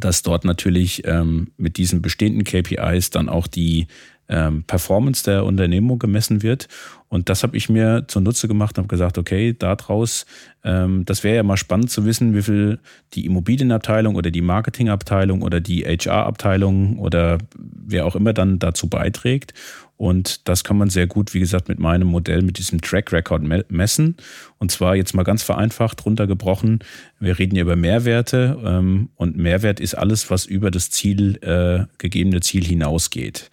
[0.00, 3.86] dass dort natürlich ähm, mit diesen bestehenden KPIs dann auch die
[4.28, 6.68] ähm, Performance der Unternehmung gemessen wird.
[7.08, 10.26] Und das habe ich mir zunutze gemacht und habe gesagt, okay, daraus,
[10.62, 12.78] ähm, das wäre ja mal spannend zu wissen, wie viel
[13.14, 19.54] die Immobilienabteilung oder die Marketingabteilung oder die HR-Abteilung oder wer auch immer dann dazu beiträgt.
[19.98, 23.42] Und das kann man sehr gut, wie gesagt, mit meinem Modell, mit diesem Track Record
[23.68, 24.16] messen.
[24.58, 26.78] Und zwar jetzt mal ganz vereinfacht runtergebrochen.
[27.18, 31.86] Wir reden ja über Mehrwerte ähm, und Mehrwert ist alles, was über das Ziel, äh,
[31.98, 33.50] gegebene Ziel hinausgeht.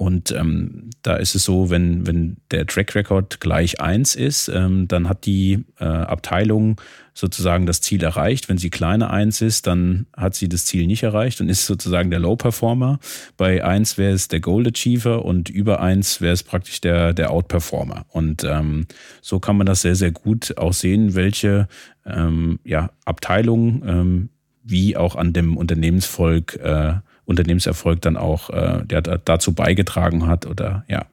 [0.00, 4.88] Und ähm, da ist es so, wenn, wenn der Track Record gleich eins ist, ähm,
[4.88, 6.80] dann hat die äh, Abteilung
[7.12, 8.48] sozusagen das Ziel erreicht.
[8.48, 12.10] Wenn sie kleiner eins ist, dann hat sie das Ziel nicht erreicht und ist sozusagen
[12.10, 12.98] der Low Performer.
[13.36, 17.30] Bei eins wäre es der Gold Achiever und über eins wäre es praktisch der, der
[17.30, 18.06] Outperformer.
[18.08, 18.86] Und ähm,
[19.20, 21.68] so kann man das sehr, sehr gut auch sehen, welche
[22.06, 24.28] ähm, ja, Abteilung ähm,
[24.64, 26.94] wie auch an dem Unternehmensvolk äh,
[27.30, 31.06] Unternehmenserfolg dann auch äh, der dazu beigetragen hat oder ja,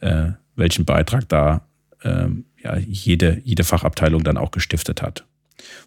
[0.00, 1.62] äh, welchen Beitrag da
[2.02, 2.26] äh,
[2.62, 5.24] ja, jede, jede Fachabteilung dann auch gestiftet hat.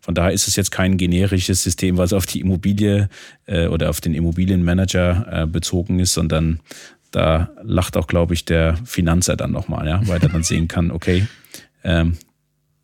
[0.02, 3.10] Von daher ist es jetzt kein generisches System, was auf die Immobilie
[3.46, 6.60] äh, oder auf den Immobilienmanager äh, bezogen ist, sondern
[7.12, 10.92] da lacht auch, glaube ich, der Finanzer dann nochmal, ja, weil er dann sehen kann,
[10.92, 11.28] okay,
[11.84, 12.18] ähm,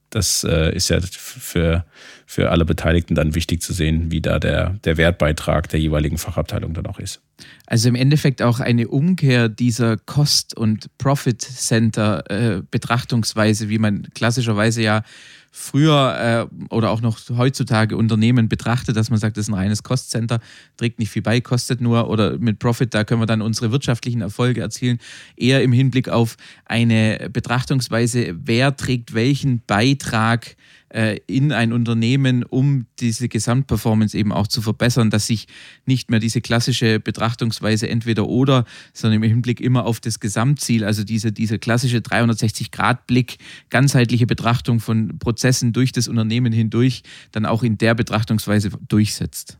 [0.10, 1.86] das äh, ist ja für,
[2.32, 6.74] für alle Beteiligten dann wichtig zu sehen, wie da der, der Wertbeitrag der jeweiligen Fachabteilung
[6.74, 7.20] dann auch ist.
[7.66, 15.04] Also im Endeffekt auch eine Umkehr dieser Cost- und Profit-Center-Betrachtungsweise, wie man klassischerweise ja
[15.52, 19.84] früher äh, oder auch noch heutzutage Unternehmen betrachtet, dass man sagt, das ist ein reines
[19.84, 20.40] Cost-Center,
[20.78, 24.22] trägt nicht viel bei, kostet nur oder mit Profit, da können wir dann unsere wirtschaftlichen
[24.22, 25.00] Erfolge erzielen.
[25.36, 30.56] Eher im Hinblick auf eine Betrachtungsweise, wer trägt welchen Beitrag
[30.94, 35.48] äh, in ein Unternehmen, um diese Gesamtperformance eben auch zu verbessern, dass sich
[35.86, 41.04] nicht mehr diese klassische Betrachtungsweise entweder oder, sondern im Hinblick immer auf das Gesamtziel, also
[41.04, 43.38] diese, diese klassische 360-Grad-Blick,
[43.70, 49.58] ganzheitliche Betrachtung von Prozessen durch das Unternehmen hindurch, dann auch in der Betrachtungsweise durchsetzt.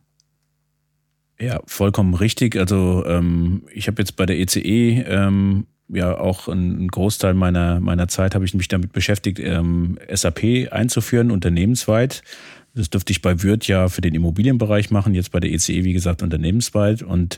[1.40, 2.56] Ja, vollkommen richtig.
[2.56, 7.80] Also ähm, ich habe jetzt bei der ECE e, ähm, ja auch einen Großteil meiner,
[7.80, 12.24] meiner Zeit habe ich mich damit beschäftigt, ähm, SAP einzuführen, unternehmensweit.
[12.74, 15.84] Das dürfte ich bei Wirt ja für den Immobilienbereich machen, jetzt bei der ECE, e,
[15.84, 17.04] wie gesagt, unternehmensweit.
[17.04, 17.38] Und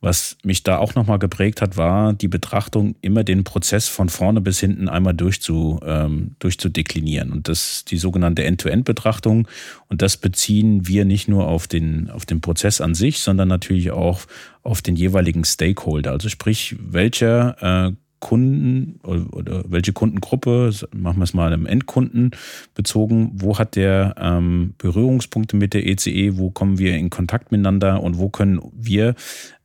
[0.00, 4.40] was mich da auch nochmal geprägt hat, war die Betrachtung, immer den Prozess von vorne
[4.40, 7.32] bis hinten einmal durchzu, ähm, durchzudeklinieren.
[7.32, 9.48] Und das die sogenannte End-to-End-Betrachtung.
[9.88, 13.90] Und das beziehen wir nicht nur auf den, auf den Prozess an sich, sondern natürlich
[13.90, 14.20] auch
[14.62, 16.10] auf den jeweiligen Stakeholder.
[16.12, 22.30] Also sprich, welcher äh, Kunden oder welche Kundengruppe, machen wir es mal im Endkunden
[22.74, 27.52] bezogen, wo hat der ähm, Berührungspunkte mit der ECE, e, wo kommen wir in Kontakt
[27.52, 29.14] miteinander und wo können wir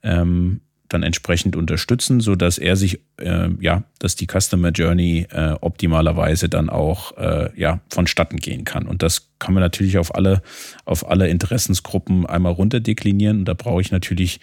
[0.03, 0.61] ähm,
[0.93, 6.49] dann entsprechend unterstützen, so dass er sich, äh, ja, dass die Customer Journey äh, optimalerweise
[6.49, 8.87] dann auch äh, ja vonstatten gehen kann.
[8.87, 10.41] Und das kann man natürlich auf alle
[10.85, 13.39] auf alle Interessensgruppen einmal runterdeklinieren.
[13.39, 14.39] Und da brauche ich natürlich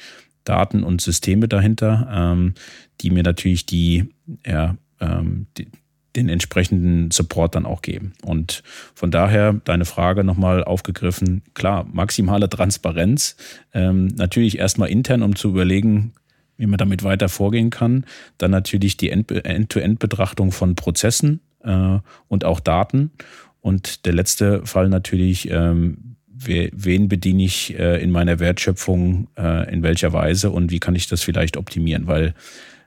[0.49, 2.55] Daten und Systeme dahinter, ähm,
[3.01, 4.09] die mir natürlich die,
[4.47, 5.69] ja, ähm, die,
[6.17, 8.13] den entsprechenden Support dann auch geben.
[8.25, 8.63] Und
[8.95, 11.43] von daher deine Frage nochmal aufgegriffen.
[11.55, 13.37] Klar, maximale Transparenz.
[13.73, 16.13] Ähm, natürlich erstmal intern, um zu überlegen,
[16.57, 18.05] wie man damit weiter vorgehen kann.
[18.39, 23.13] Dann natürlich die End-to-End-Betrachtung von Prozessen äh, und auch Daten.
[23.61, 26.08] Und der letzte Fall natürlich, ähm,
[26.47, 31.07] wen bediene ich äh, in meiner Wertschöpfung, äh, in welcher Weise und wie kann ich
[31.09, 32.35] das vielleicht optimieren, weil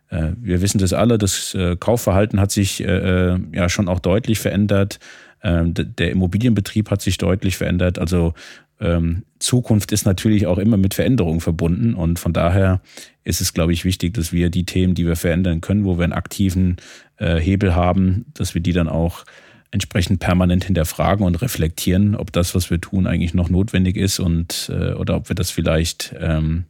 [0.10, 5.00] äh, wir wissen das alle, das Kaufverhalten hat sich ja schon auch deutlich verändert.
[5.44, 7.98] Ähm, der Immobilienbetrieb hat sich deutlich verändert.
[7.98, 8.34] Also
[8.80, 12.82] ähm, Zukunft ist natürlich auch immer mit Veränderungen verbunden und von daher
[13.24, 16.04] ist es, glaube ich, wichtig, dass wir die Themen, die wir verändern können, wo wir
[16.04, 16.78] einen aktiven
[17.18, 19.26] Hebel haben, dass wir die dann auch
[19.72, 24.70] entsprechend permanent hinterfragen und reflektieren, ob das, was wir tun, eigentlich noch notwendig ist und
[24.74, 26.66] äh, oder ob wir das vielleicht ähm,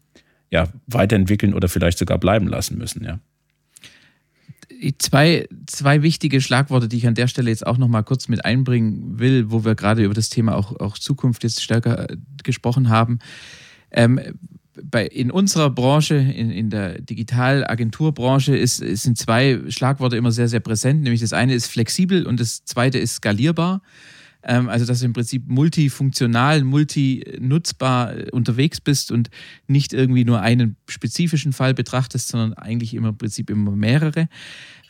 [0.51, 3.19] ja, weiterentwickeln oder vielleicht sogar bleiben lassen müssen, ja.
[4.97, 8.45] Zwei, zwei wichtige Schlagworte, die ich an der Stelle jetzt auch noch mal kurz mit
[8.45, 12.89] einbringen will, wo wir gerade über das Thema auch, auch Zukunft jetzt stärker äh, gesprochen
[12.89, 13.19] haben.
[13.91, 14.19] Ähm,
[14.81, 20.59] bei, in unserer Branche, in, in der Digitalagenturbranche, ist, sind zwei Schlagworte immer sehr, sehr
[20.59, 21.03] präsent.
[21.03, 23.81] Nämlich das eine ist flexibel und das zweite ist skalierbar.
[24.43, 29.29] Ähm, also, dass du im Prinzip multifunktional, multinutzbar unterwegs bist und
[29.67, 34.27] nicht irgendwie nur einen spezifischen Fall betrachtest, sondern eigentlich immer im Prinzip immer mehrere.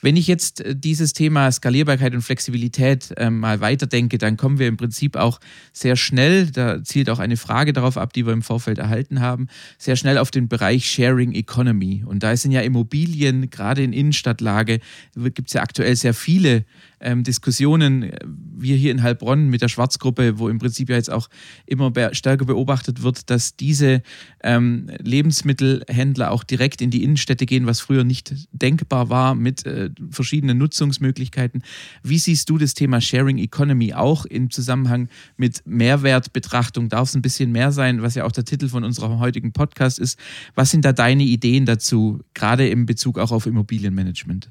[0.01, 4.67] Wenn ich jetzt äh, dieses Thema Skalierbarkeit und Flexibilität äh, mal weiterdenke, dann kommen wir
[4.67, 5.39] im Prinzip auch
[5.71, 9.47] sehr schnell, da zielt auch eine Frage darauf ab, die wir im Vorfeld erhalten haben,
[9.77, 12.03] sehr schnell auf den Bereich Sharing Economy.
[12.05, 14.79] Und da sind ja Immobilien, gerade in Innenstadtlage,
[15.15, 16.65] gibt es ja aktuell sehr viele
[17.01, 18.19] ähm, Diskussionen, äh,
[18.57, 21.29] wir hier in Heilbronn mit der Schwarzgruppe, wo im Prinzip ja jetzt auch
[21.65, 24.01] immer stärker beobachtet wird, dass diese
[24.43, 29.89] ähm, Lebensmittelhändler auch direkt in die Innenstädte gehen, was früher nicht denkbar war mit äh,
[30.10, 31.63] verschiedenen Nutzungsmöglichkeiten.
[32.04, 36.89] Wie siehst du das Thema Sharing Economy auch im Zusammenhang mit Mehrwertbetrachtung?
[36.89, 39.99] Darf es ein bisschen mehr sein, was ja auch der Titel von unserem heutigen Podcast
[39.99, 40.19] ist?
[40.56, 44.49] Was sind da deine Ideen dazu, gerade im Bezug auch auf Immobilienmanagement?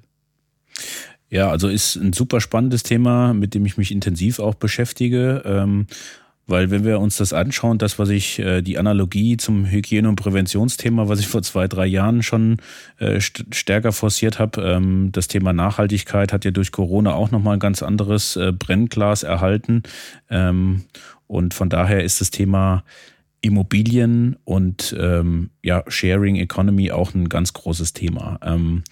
[1.31, 5.42] Ja, also ist ein super spannendes Thema, mit dem ich mich intensiv auch beschäftige.
[5.44, 5.87] Ähm,
[6.50, 10.16] weil wenn wir uns das anschauen, das, was ich, äh, die Analogie zum Hygiene- und
[10.16, 12.58] Präventionsthema, was ich vor zwei, drei Jahren schon
[12.98, 17.60] äh, stärker forciert habe, ähm, das Thema Nachhaltigkeit hat ja durch Corona auch nochmal ein
[17.60, 19.82] ganz anderes äh, Brennglas erhalten.
[20.28, 20.82] Ähm,
[21.26, 22.82] und von daher ist das Thema
[23.42, 28.38] Immobilien und ähm, ja, Sharing Economy auch ein ganz großes Thema.
[28.44, 28.83] Ähm,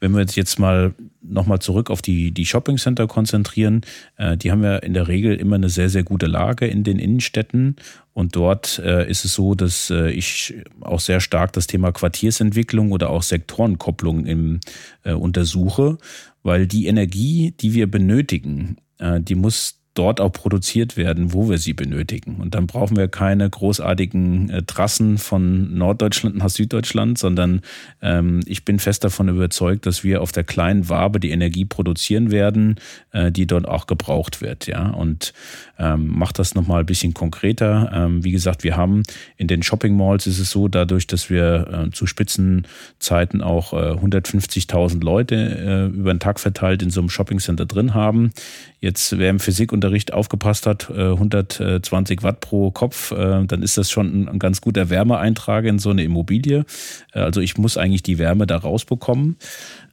[0.00, 3.80] wenn wir jetzt mal nochmal zurück auf die, die Shopping Center konzentrieren,
[4.16, 6.98] äh, die haben ja in der Regel immer eine sehr, sehr gute Lage in den
[6.98, 7.76] Innenstädten.
[8.12, 12.92] Und dort äh, ist es so, dass äh, ich auch sehr stark das Thema Quartiersentwicklung
[12.92, 14.60] oder auch Sektorenkopplung im,
[15.04, 15.96] äh, untersuche,
[16.42, 21.58] weil die Energie, die wir benötigen, äh, die muss dort auch produziert werden, wo wir
[21.58, 22.36] sie benötigen.
[22.36, 27.62] Und dann brauchen wir keine großartigen äh, Trassen von Norddeutschland nach Süddeutschland, sondern
[28.02, 32.30] ähm, ich bin fest davon überzeugt, dass wir auf der kleinen Wabe die Energie produzieren
[32.30, 32.76] werden,
[33.12, 34.66] äh, die dort auch gebraucht wird.
[34.66, 35.32] Ja, und
[35.78, 37.90] ähm, macht das nochmal ein bisschen konkreter.
[37.94, 39.02] Ähm, wie gesagt, wir haben
[39.36, 43.92] in den Shopping Malls ist es so, dadurch, dass wir äh, zu Spitzenzeiten auch äh,
[43.92, 48.32] 150.000 Leute äh, über den Tag verteilt in so einem Shopping Center drin haben.
[48.78, 53.90] Jetzt, wer im Physikunterricht aufgepasst hat, 120 äh, Watt pro Kopf, äh, dann ist das
[53.90, 56.64] schon ein ganz guter Wärmeeintrag in so eine Immobilie.
[57.12, 59.36] Äh, also ich muss eigentlich die Wärme da rausbekommen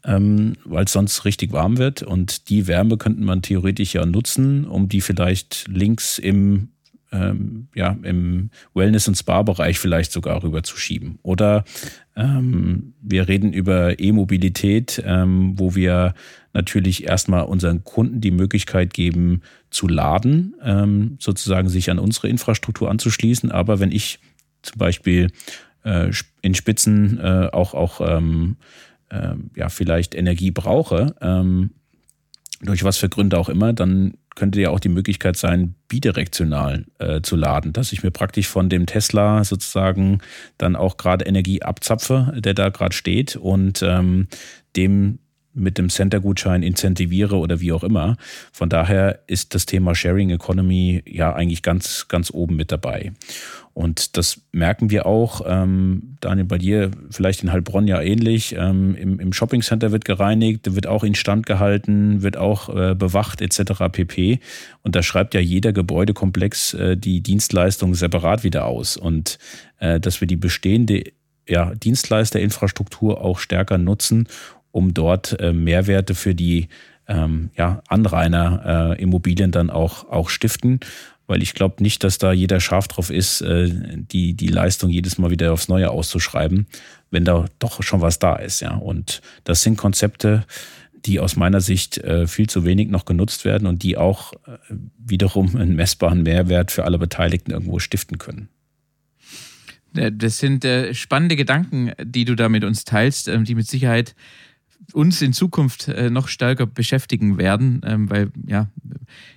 [0.05, 2.03] ähm, weil es sonst richtig warm wird.
[2.03, 6.69] Und die Wärme könnte man theoretisch ja nutzen, um die vielleicht links im
[7.13, 11.19] ähm, ja, im Wellness- und Spa-Bereich vielleicht sogar rüber zu schieben.
[11.21, 11.63] Oder
[12.15, 16.13] ähm, wir reden über E-Mobilität, ähm, wo wir
[16.53, 22.89] natürlich erstmal unseren Kunden die Möglichkeit geben, zu laden, ähm, sozusagen sich an unsere Infrastruktur
[22.89, 23.51] anzuschließen.
[23.51, 24.19] Aber wenn ich
[24.61, 25.31] zum Beispiel
[25.83, 28.57] äh, in Spitzen äh, auch, auch ähm,
[29.09, 31.71] äh, ja, vielleicht Energie brauche, ähm,
[32.61, 37.21] durch was für Gründe auch immer, dann könnte ja auch die Möglichkeit sein, bidirektional äh,
[37.21, 40.19] zu laden, dass ich mir praktisch von dem Tesla sozusagen
[40.57, 44.27] dann auch gerade Energie abzapfe, der da gerade steht und ähm,
[44.75, 45.19] dem
[45.53, 48.17] mit dem Center-Gutschein incentiviere oder wie auch immer.
[48.51, 53.11] Von daher ist das Thema Sharing Economy ja eigentlich ganz, ganz oben mit dabei.
[53.73, 58.55] Und das merken wir auch, ähm, Daniel, bei dir vielleicht in Heilbronn ja ähnlich.
[58.55, 63.83] Ähm, im, Im Shoppingcenter wird gereinigt, wird auch instand gehalten, wird auch äh, bewacht etc.
[63.91, 64.39] pp.
[64.83, 68.95] Und da schreibt ja jeder Gebäudekomplex äh, die Dienstleistung separat wieder aus.
[68.95, 69.39] Und
[69.79, 71.05] äh, dass wir die bestehende
[71.47, 74.27] ja, Dienstleisterinfrastruktur auch stärker nutzen,
[74.73, 76.67] um dort äh, Mehrwerte für die
[77.07, 80.81] ähm, ja, Anrainer äh, Immobilien dann auch, auch stiften
[81.27, 85.17] weil ich glaube nicht, dass da jeder scharf drauf ist, äh, die, die Leistung jedes
[85.17, 86.67] Mal wieder aufs Neue auszuschreiben,
[87.11, 88.59] wenn da doch schon was da ist.
[88.59, 88.75] Ja.
[88.75, 90.45] Und das sind Konzepte,
[91.05, 94.57] die aus meiner Sicht äh, viel zu wenig noch genutzt werden und die auch äh,
[94.97, 98.49] wiederum einen messbaren Mehrwert für alle Beteiligten irgendwo stiften können.
[99.93, 104.15] Das sind spannende Gedanken, die du da mit uns teilst, ähm, die mit Sicherheit
[104.91, 108.67] uns in Zukunft äh, noch stärker beschäftigen werden, ähm, weil ja,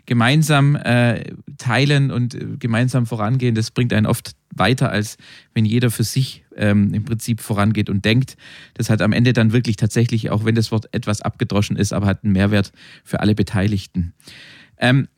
[0.06, 5.18] gemeinsam äh, teilen und äh, gemeinsam vorangehen, das bringt einen oft weiter, als
[5.54, 8.37] wenn jeder für sich ähm, im Prinzip vorangeht und denkt.
[8.74, 12.06] Das hat am Ende dann wirklich tatsächlich, auch wenn das Wort etwas abgedroschen ist, aber
[12.06, 12.72] hat einen Mehrwert
[13.04, 14.14] für alle Beteiligten.
[14.78, 15.09] Ähm,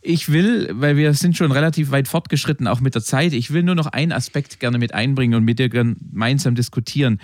[0.00, 3.62] ich will, weil wir sind schon relativ weit fortgeschritten, auch mit der Zeit, ich will
[3.62, 7.20] nur noch einen Aspekt gerne mit einbringen und mit dir gemeinsam diskutieren.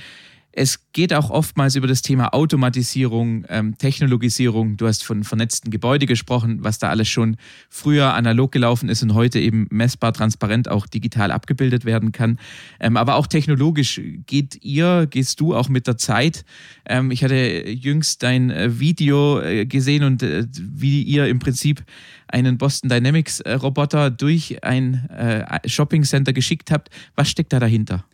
[0.57, 4.77] Es geht auch oftmals über das Thema Automatisierung, ähm, Technologisierung.
[4.77, 7.37] Du hast von vernetzten Gebäuden gesprochen, was da alles schon
[7.69, 12.39] früher analog gelaufen ist und heute eben messbar, transparent auch digital abgebildet werden kann.
[12.79, 16.45] Ähm, aber auch technologisch geht ihr, gehst du auch mit der Zeit.
[16.87, 21.83] Ähm, ich hatte jüngst dein äh, Video äh, gesehen und äh, wie ihr im Prinzip
[22.29, 26.91] einen Boston Dynamics äh, Roboter durch ein äh, Shopping Center geschickt habt.
[27.17, 28.05] Was steckt da dahinter?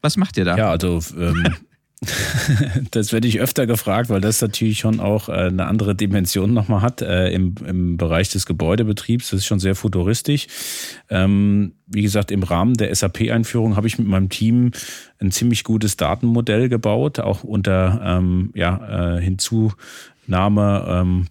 [0.00, 0.56] Was macht ihr da?
[0.56, 1.44] Ja, also ähm,
[2.92, 6.80] das werde ich öfter gefragt, weil das natürlich schon auch äh, eine andere Dimension nochmal
[6.80, 9.30] hat äh, im, im Bereich des Gebäudebetriebs.
[9.30, 10.46] Das ist schon sehr futuristisch.
[11.10, 14.70] Ähm, wie gesagt, im Rahmen der SAP-Einführung habe ich mit meinem Team
[15.18, 21.26] ein ziemlich gutes Datenmodell gebaut, auch unter ähm, ja, äh, Hinzunahme ähm,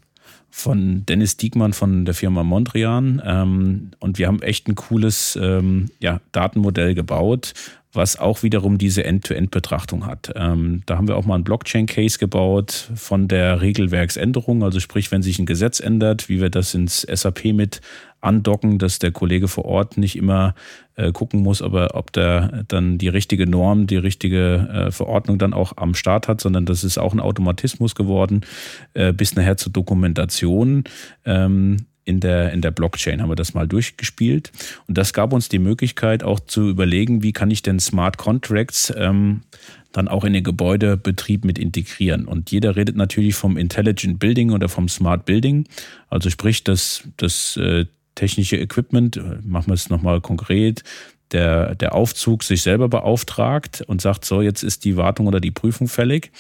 [0.50, 3.22] von Dennis Diekmann von der Firma Mondrian.
[3.26, 7.54] Ähm, und wir haben echt ein cooles ähm, ja, Datenmodell gebaut,
[7.94, 10.32] was auch wiederum diese End-to-End-Betrachtung hat.
[10.36, 15.24] Ähm, da haben wir auch mal einen Blockchain-Case gebaut von der Regelwerksänderung, also sprich, wenn
[15.24, 17.82] sich ein Gesetz ändert, wie wir das ins SAP mit
[18.22, 20.56] andocken, dass der Kollege vor Ort nicht immer
[20.96, 25.54] äh, gucken muss, aber ob der dann die richtige Norm, die richtige äh, Verordnung dann
[25.54, 28.42] auch am Start hat, sondern das ist auch ein Automatismus geworden,
[28.94, 30.84] äh, bis nachher zur Dokumentation.
[31.26, 34.52] Ähm, in der, in der Blockchain haben wir das mal durchgespielt.
[34.88, 38.92] Und das gab uns die Möglichkeit auch zu überlegen, wie kann ich denn Smart Contracts
[38.98, 39.42] ähm,
[39.92, 42.26] dann auch in den Gebäudebetrieb mit integrieren.
[42.26, 45.68] Und jeder redet natürlich vom Intelligent Building oder vom Smart Building.
[46.10, 47.86] Also sprich, dass das äh,
[48.20, 50.84] technische Equipment, äh, machen wir es nochmal konkret,
[51.32, 55.52] der, der Aufzug sich selber beauftragt und sagt, so, jetzt ist die Wartung oder die
[55.52, 56.32] Prüfung fällig.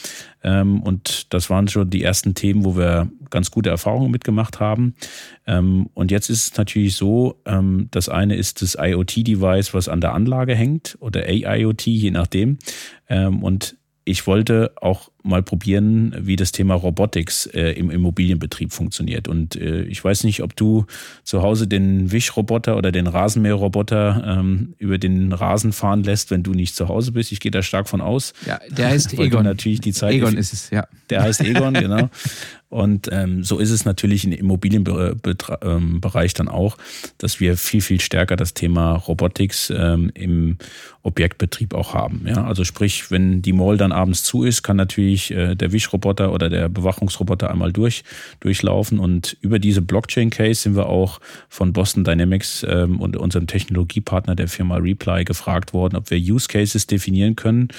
[0.44, 4.96] Ähm, und das waren schon die ersten Themen, wo wir ganz gute Erfahrungen mitgemacht haben.
[5.46, 10.02] Ähm, und jetzt ist es natürlich so, ähm, das eine ist das IoT-Device, was an
[10.02, 12.58] der Anlage hängt oder AIoT, je nachdem.
[13.10, 13.75] und
[14.06, 19.28] ich wollte auch mal probieren, wie das Thema Robotics äh, im Immobilienbetrieb funktioniert.
[19.28, 20.86] Und äh, ich weiß nicht, ob du
[21.24, 26.52] zu Hause den Wischroboter oder den Rasenmäherroboter ähm, über den Rasen fahren lässt, wenn du
[26.52, 27.32] nicht zu Hause bist.
[27.32, 28.34] Ich gehe da stark von aus.
[28.46, 29.44] Ja, der heißt Egon.
[29.44, 30.13] Natürlich die Zeit.
[30.13, 30.88] Egon ist es, ja.
[31.10, 32.10] Der heißt Egon, genau.
[32.70, 36.78] Und ähm, so ist es natürlich im Immobilienbereich dann auch,
[37.17, 40.60] dass wir viel, viel stärker das Thema Robotics ähm, im
[41.02, 42.26] Objektbetrieb auch haben.
[42.28, 46.32] Ja, also sprich, wenn die Mall dann abends zu ist, kann natürlich äh, der Wischroboter
[46.32, 48.04] oder der Bewachungsroboter einmal durch,
[48.40, 49.00] durchlaufen.
[49.00, 54.48] Und über diese Blockchain-Case sind wir auch von Boston Dynamics ähm, und unserem Technologiepartner der
[54.48, 57.70] Firma Reply gefragt worden, ob wir Use Cases definieren können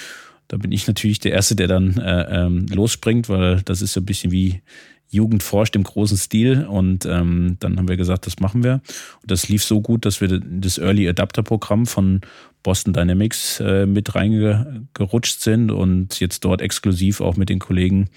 [0.51, 4.01] da bin ich natürlich der Erste, der dann äh, ähm, losspringt, weil das ist so
[4.01, 4.63] ein bisschen wie
[5.09, 6.67] Jugend forscht im großen Stil.
[6.67, 8.81] Und ähm, dann haben wir gesagt, das machen wir.
[9.23, 12.23] Und das lief so gut, dass wir das Early Adapter Programm von
[12.65, 18.09] Boston Dynamics äh, mit reingerutscht sind und jetzt dort exklusiv auch mit den Kollegen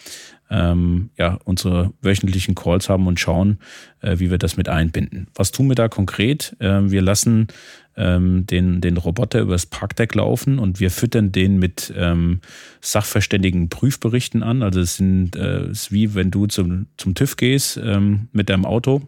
[0.49, 3.59] ähm, ja, unsere wöchentlichen Calls haben und schauen,
[4.01, 5.27] äh, wie wir das mit einbinden.
[5.35, 6.55] Was tun wir da konkret?
[6.59, 7.47] Äh, wir lassen
[7.95, 12.41] ähm, den, den Roboter übers Parkdeck laufen und wir füttern den mit ähm,
[12.81, 14.63] sachverständigen Prüfberichten an.
[14.63, 18.65] Also es sind, äh, ist wie wenn du zum, zum TÜV gehst ähm, mit deinem
[18.65, 19.01] Auto,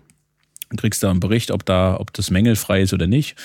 [0.77, 3.35] kriegst da einen Bericht, ob da, ob das mängelfrei ist oder nicht.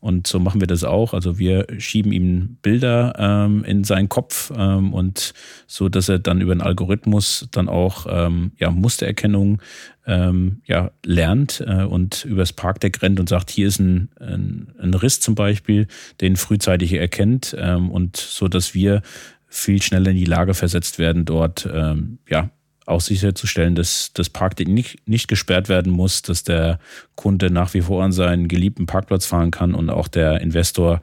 [0.00, 1.12] Und so machen wir das auch.
[1.12, 5.34] Also wir schieben ihm Bilder ähm, in seinen Kopf ähm, und
[5.66, 9.60] so, dass er dann über einen Algorithmus dann auch ähm, ja, Mustererkennung
[10.06, 14.94] ähm, ja, lernt äh, und übers Parkdeck rennt und sagt, hier ist ein, ein, ein
[14.94, 15.86] Riss zum Beispiel,
[16.22, 19.02] den frühzeitig erkennt ähm, und so, dass wir
[19.48, 22.50] viel schneller in die Lage versetzt werden, dort ähm, ja,
[22.90, 26.78] auch sicherzustellen, dass das Parkdeck nicht, nicht gesperrt werden muss, dass der
[27.14, 31.00] Kunde nach wie vor an seinen geliebten Parkplatz fahren kann und auch der Investor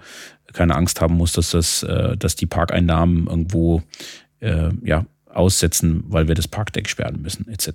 [0.53, 3.83] keine Angst haben muss, dass, das, äh, dass die Parkeinnahmen irgendwo
[4.39, 5.05] äh, ja,
[5.37, 7.69] aussetzen, weil wir das Parkdeck sperren müssen, etc.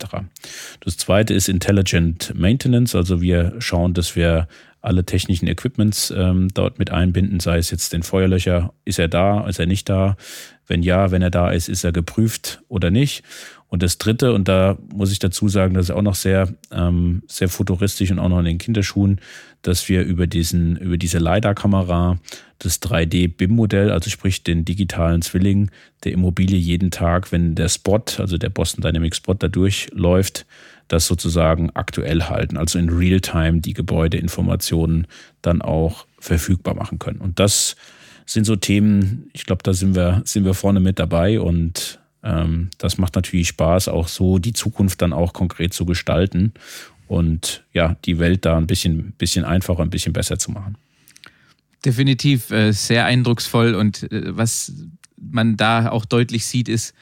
[0.81, 4.49] Das zweite ist Intelligent Maintenance, also wir schauen, dass wir
[4.81, 9.47] alle technischen Equipments ähm, dort mit einbinden, sei es jetzt den Feuerlöcher, ist er da,
[9.47, 10.17] ist er nicht da?
[10.67, 13.23] Wenn ja, wenn er da ist, ist er geprüft oder nicht?
[13.73, 17.23] Und das Dritte, und da muss ich dazu sagen, das ist auch noch sehr, ähm,
[17.27, 19.19] sehr futuristisch und auch noch in den Kinderschuhen,
[19.63, 22.19] dass wir über diesen, über diese LiDAR-Kamera
[22.59, 25.71] das 3D-BIM-Modell, also sprich den digitalen Zwilling
[26.05, 30.45] der Immobilie jeden Tag, wenn der Spot, also der Boston Dynamics Spot da durchläuft,
[30.89, 35.07] das sozusagen aktuell halten, also in Realtime die Gebäudeinformationen
[35.41, 37.23] dann auch verfügbar machen können.
[37.23, 37.77] Und das
[38.27, 42.71] sind so Themen, ich glaube, da sind wir, sind wir vorne mit dabei und ähm,
[42.79, 46.53] das macht natürlich Spaß, auch so die Zukunft dann auch konkret zu gestalten
[47.09, 50.77] und ja, die Welt da ein bisschen, bisschen einfacher, ein bisschen besser zu machen.
[51.85, 54.73] Definitiv äh, sehr eindrucksvoll und äh, was
[55.17, 56.95] man da auch deutlich sieht, ist,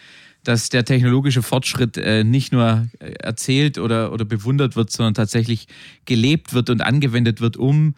[0.42, 5.68] dass der technologische Fortschritt äh, nicht nur äh, erzählt oder, oder bewundert wird, sondern tatsächlich
[6.06, 7.94] gelebt wird und angewendet wird, um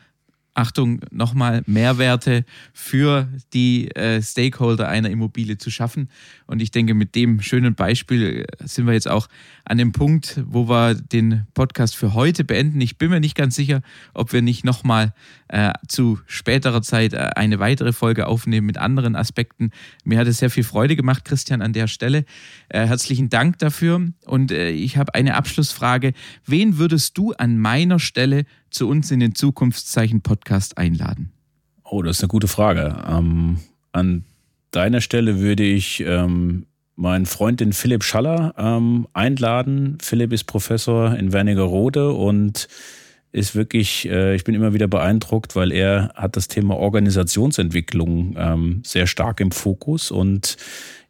[0.54, 2.44] Achtung, nochmal Mehrwerte
[2.74, 6.10] für die äh, Stakeholder einer Immobilie zu schaffen.
[6.46, 9.28] Und ich denke, mit dem schönen Beispiel äh, sind wir jetzt auch
[9.64, 12.80] an dem Punkt, wo wir den Podcast für heute beenden.
[12.82, 13.80] Ich bin mir nicht ganz sicher,
[14.12, 15.14] ob wir nicht nochmal
[15.48, 19.70] äh, zu späterer Zeit äh, eine weitere Folge aufnehmen mit anderen Aspekten.
[20.04, 22.26] Mir hat es sehr viel Freude gemacht, Christian, an der Stelle.
[22.68, 24.08] Äh, herzlichen Dank dafür.
[24.26, 26.12] Und äh, ich habe eine Abschlussfrage.
[26.44, 31.32] Wen würdest du an meiner Stelle zu uns in den Zukunftszeichen-Podcast einladen?
[31.84, 33.04] Oh, das ist eine gute Frage.
[33.06, 33.58] Ähm,
[33.92, 34.24] an
[34.70, 36.66] deiner Stelle würde ich ähm,
[36.96, 39.98] meinen Freund, den Philipp Schaller, ähm, einladen.
[40.00, 42.68] Philipp ist Professor in Wernigerode und
[43.32, 48.82] ist wirklich, äh, ich bin immer wieder beeindruckt, weil er hat das Thema Organisationsentwicklung ähm,
[48.84, 50.56] sehr stark im Fokus und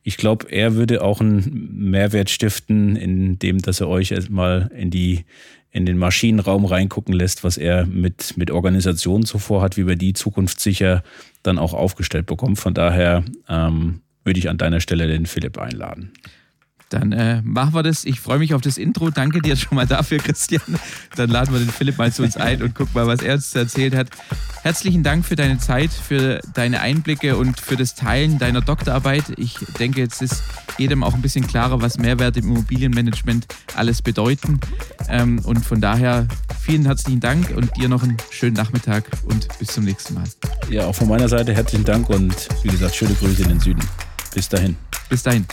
[0.04, 5.24] ich glaube, er würde auch einen Mehrwert stiften, indem dass er euch erstmal in die
[5.72, 10.12] in den Maschinenraum reingucken lässt, was er mit, mit Organisationen zuvor hat, wie wir die
[10.12, 11.02] zukunftssicher
[11.42, 12.56] dann auch aufgestellt bekommen.
[12.56, 16.12] Von daher ähm, würde ich an deiner Stelle den Philipp einladen.
[16.92, 18.04] Dann äh, machen wir das.
[18.04, 19.10] Ich freue mich auf das Intro.
[19.10, 20.62] Danke dir schon mal dafür, Christian.
[21.16, 23.54] Dann laden wir den Philipp mal zu uns ein und gucken mal, was er uns
[23.54, 24.08] erzählt hat.
[24.62, 29.24] Herzlichen Dank für deine Zeit, für deine Einblicke und für das Teilen deiner Doktorarbeit.
[29.36, 30.42] Ich denke, jetzt ist
[30.76, 34.60] jedem auch ein bisschen klarer, was Mehrwert im Immobilienmanagement alles bedeuten.
[35.08, 36.28] Ähm, und von daher
[36.60, 40.24] vielen herzlichen Dank und dir noch einen schönen Nachmittag und bis zum nächsten Mal.
[40.68, 43.82] Ja, auch von meiner Seite herzlichen Dank und wie gesagt, schöne Grüße in den Süden.
[44.34, 44.76] Bis dahin.
[45.08, 45.46] Bis dahin.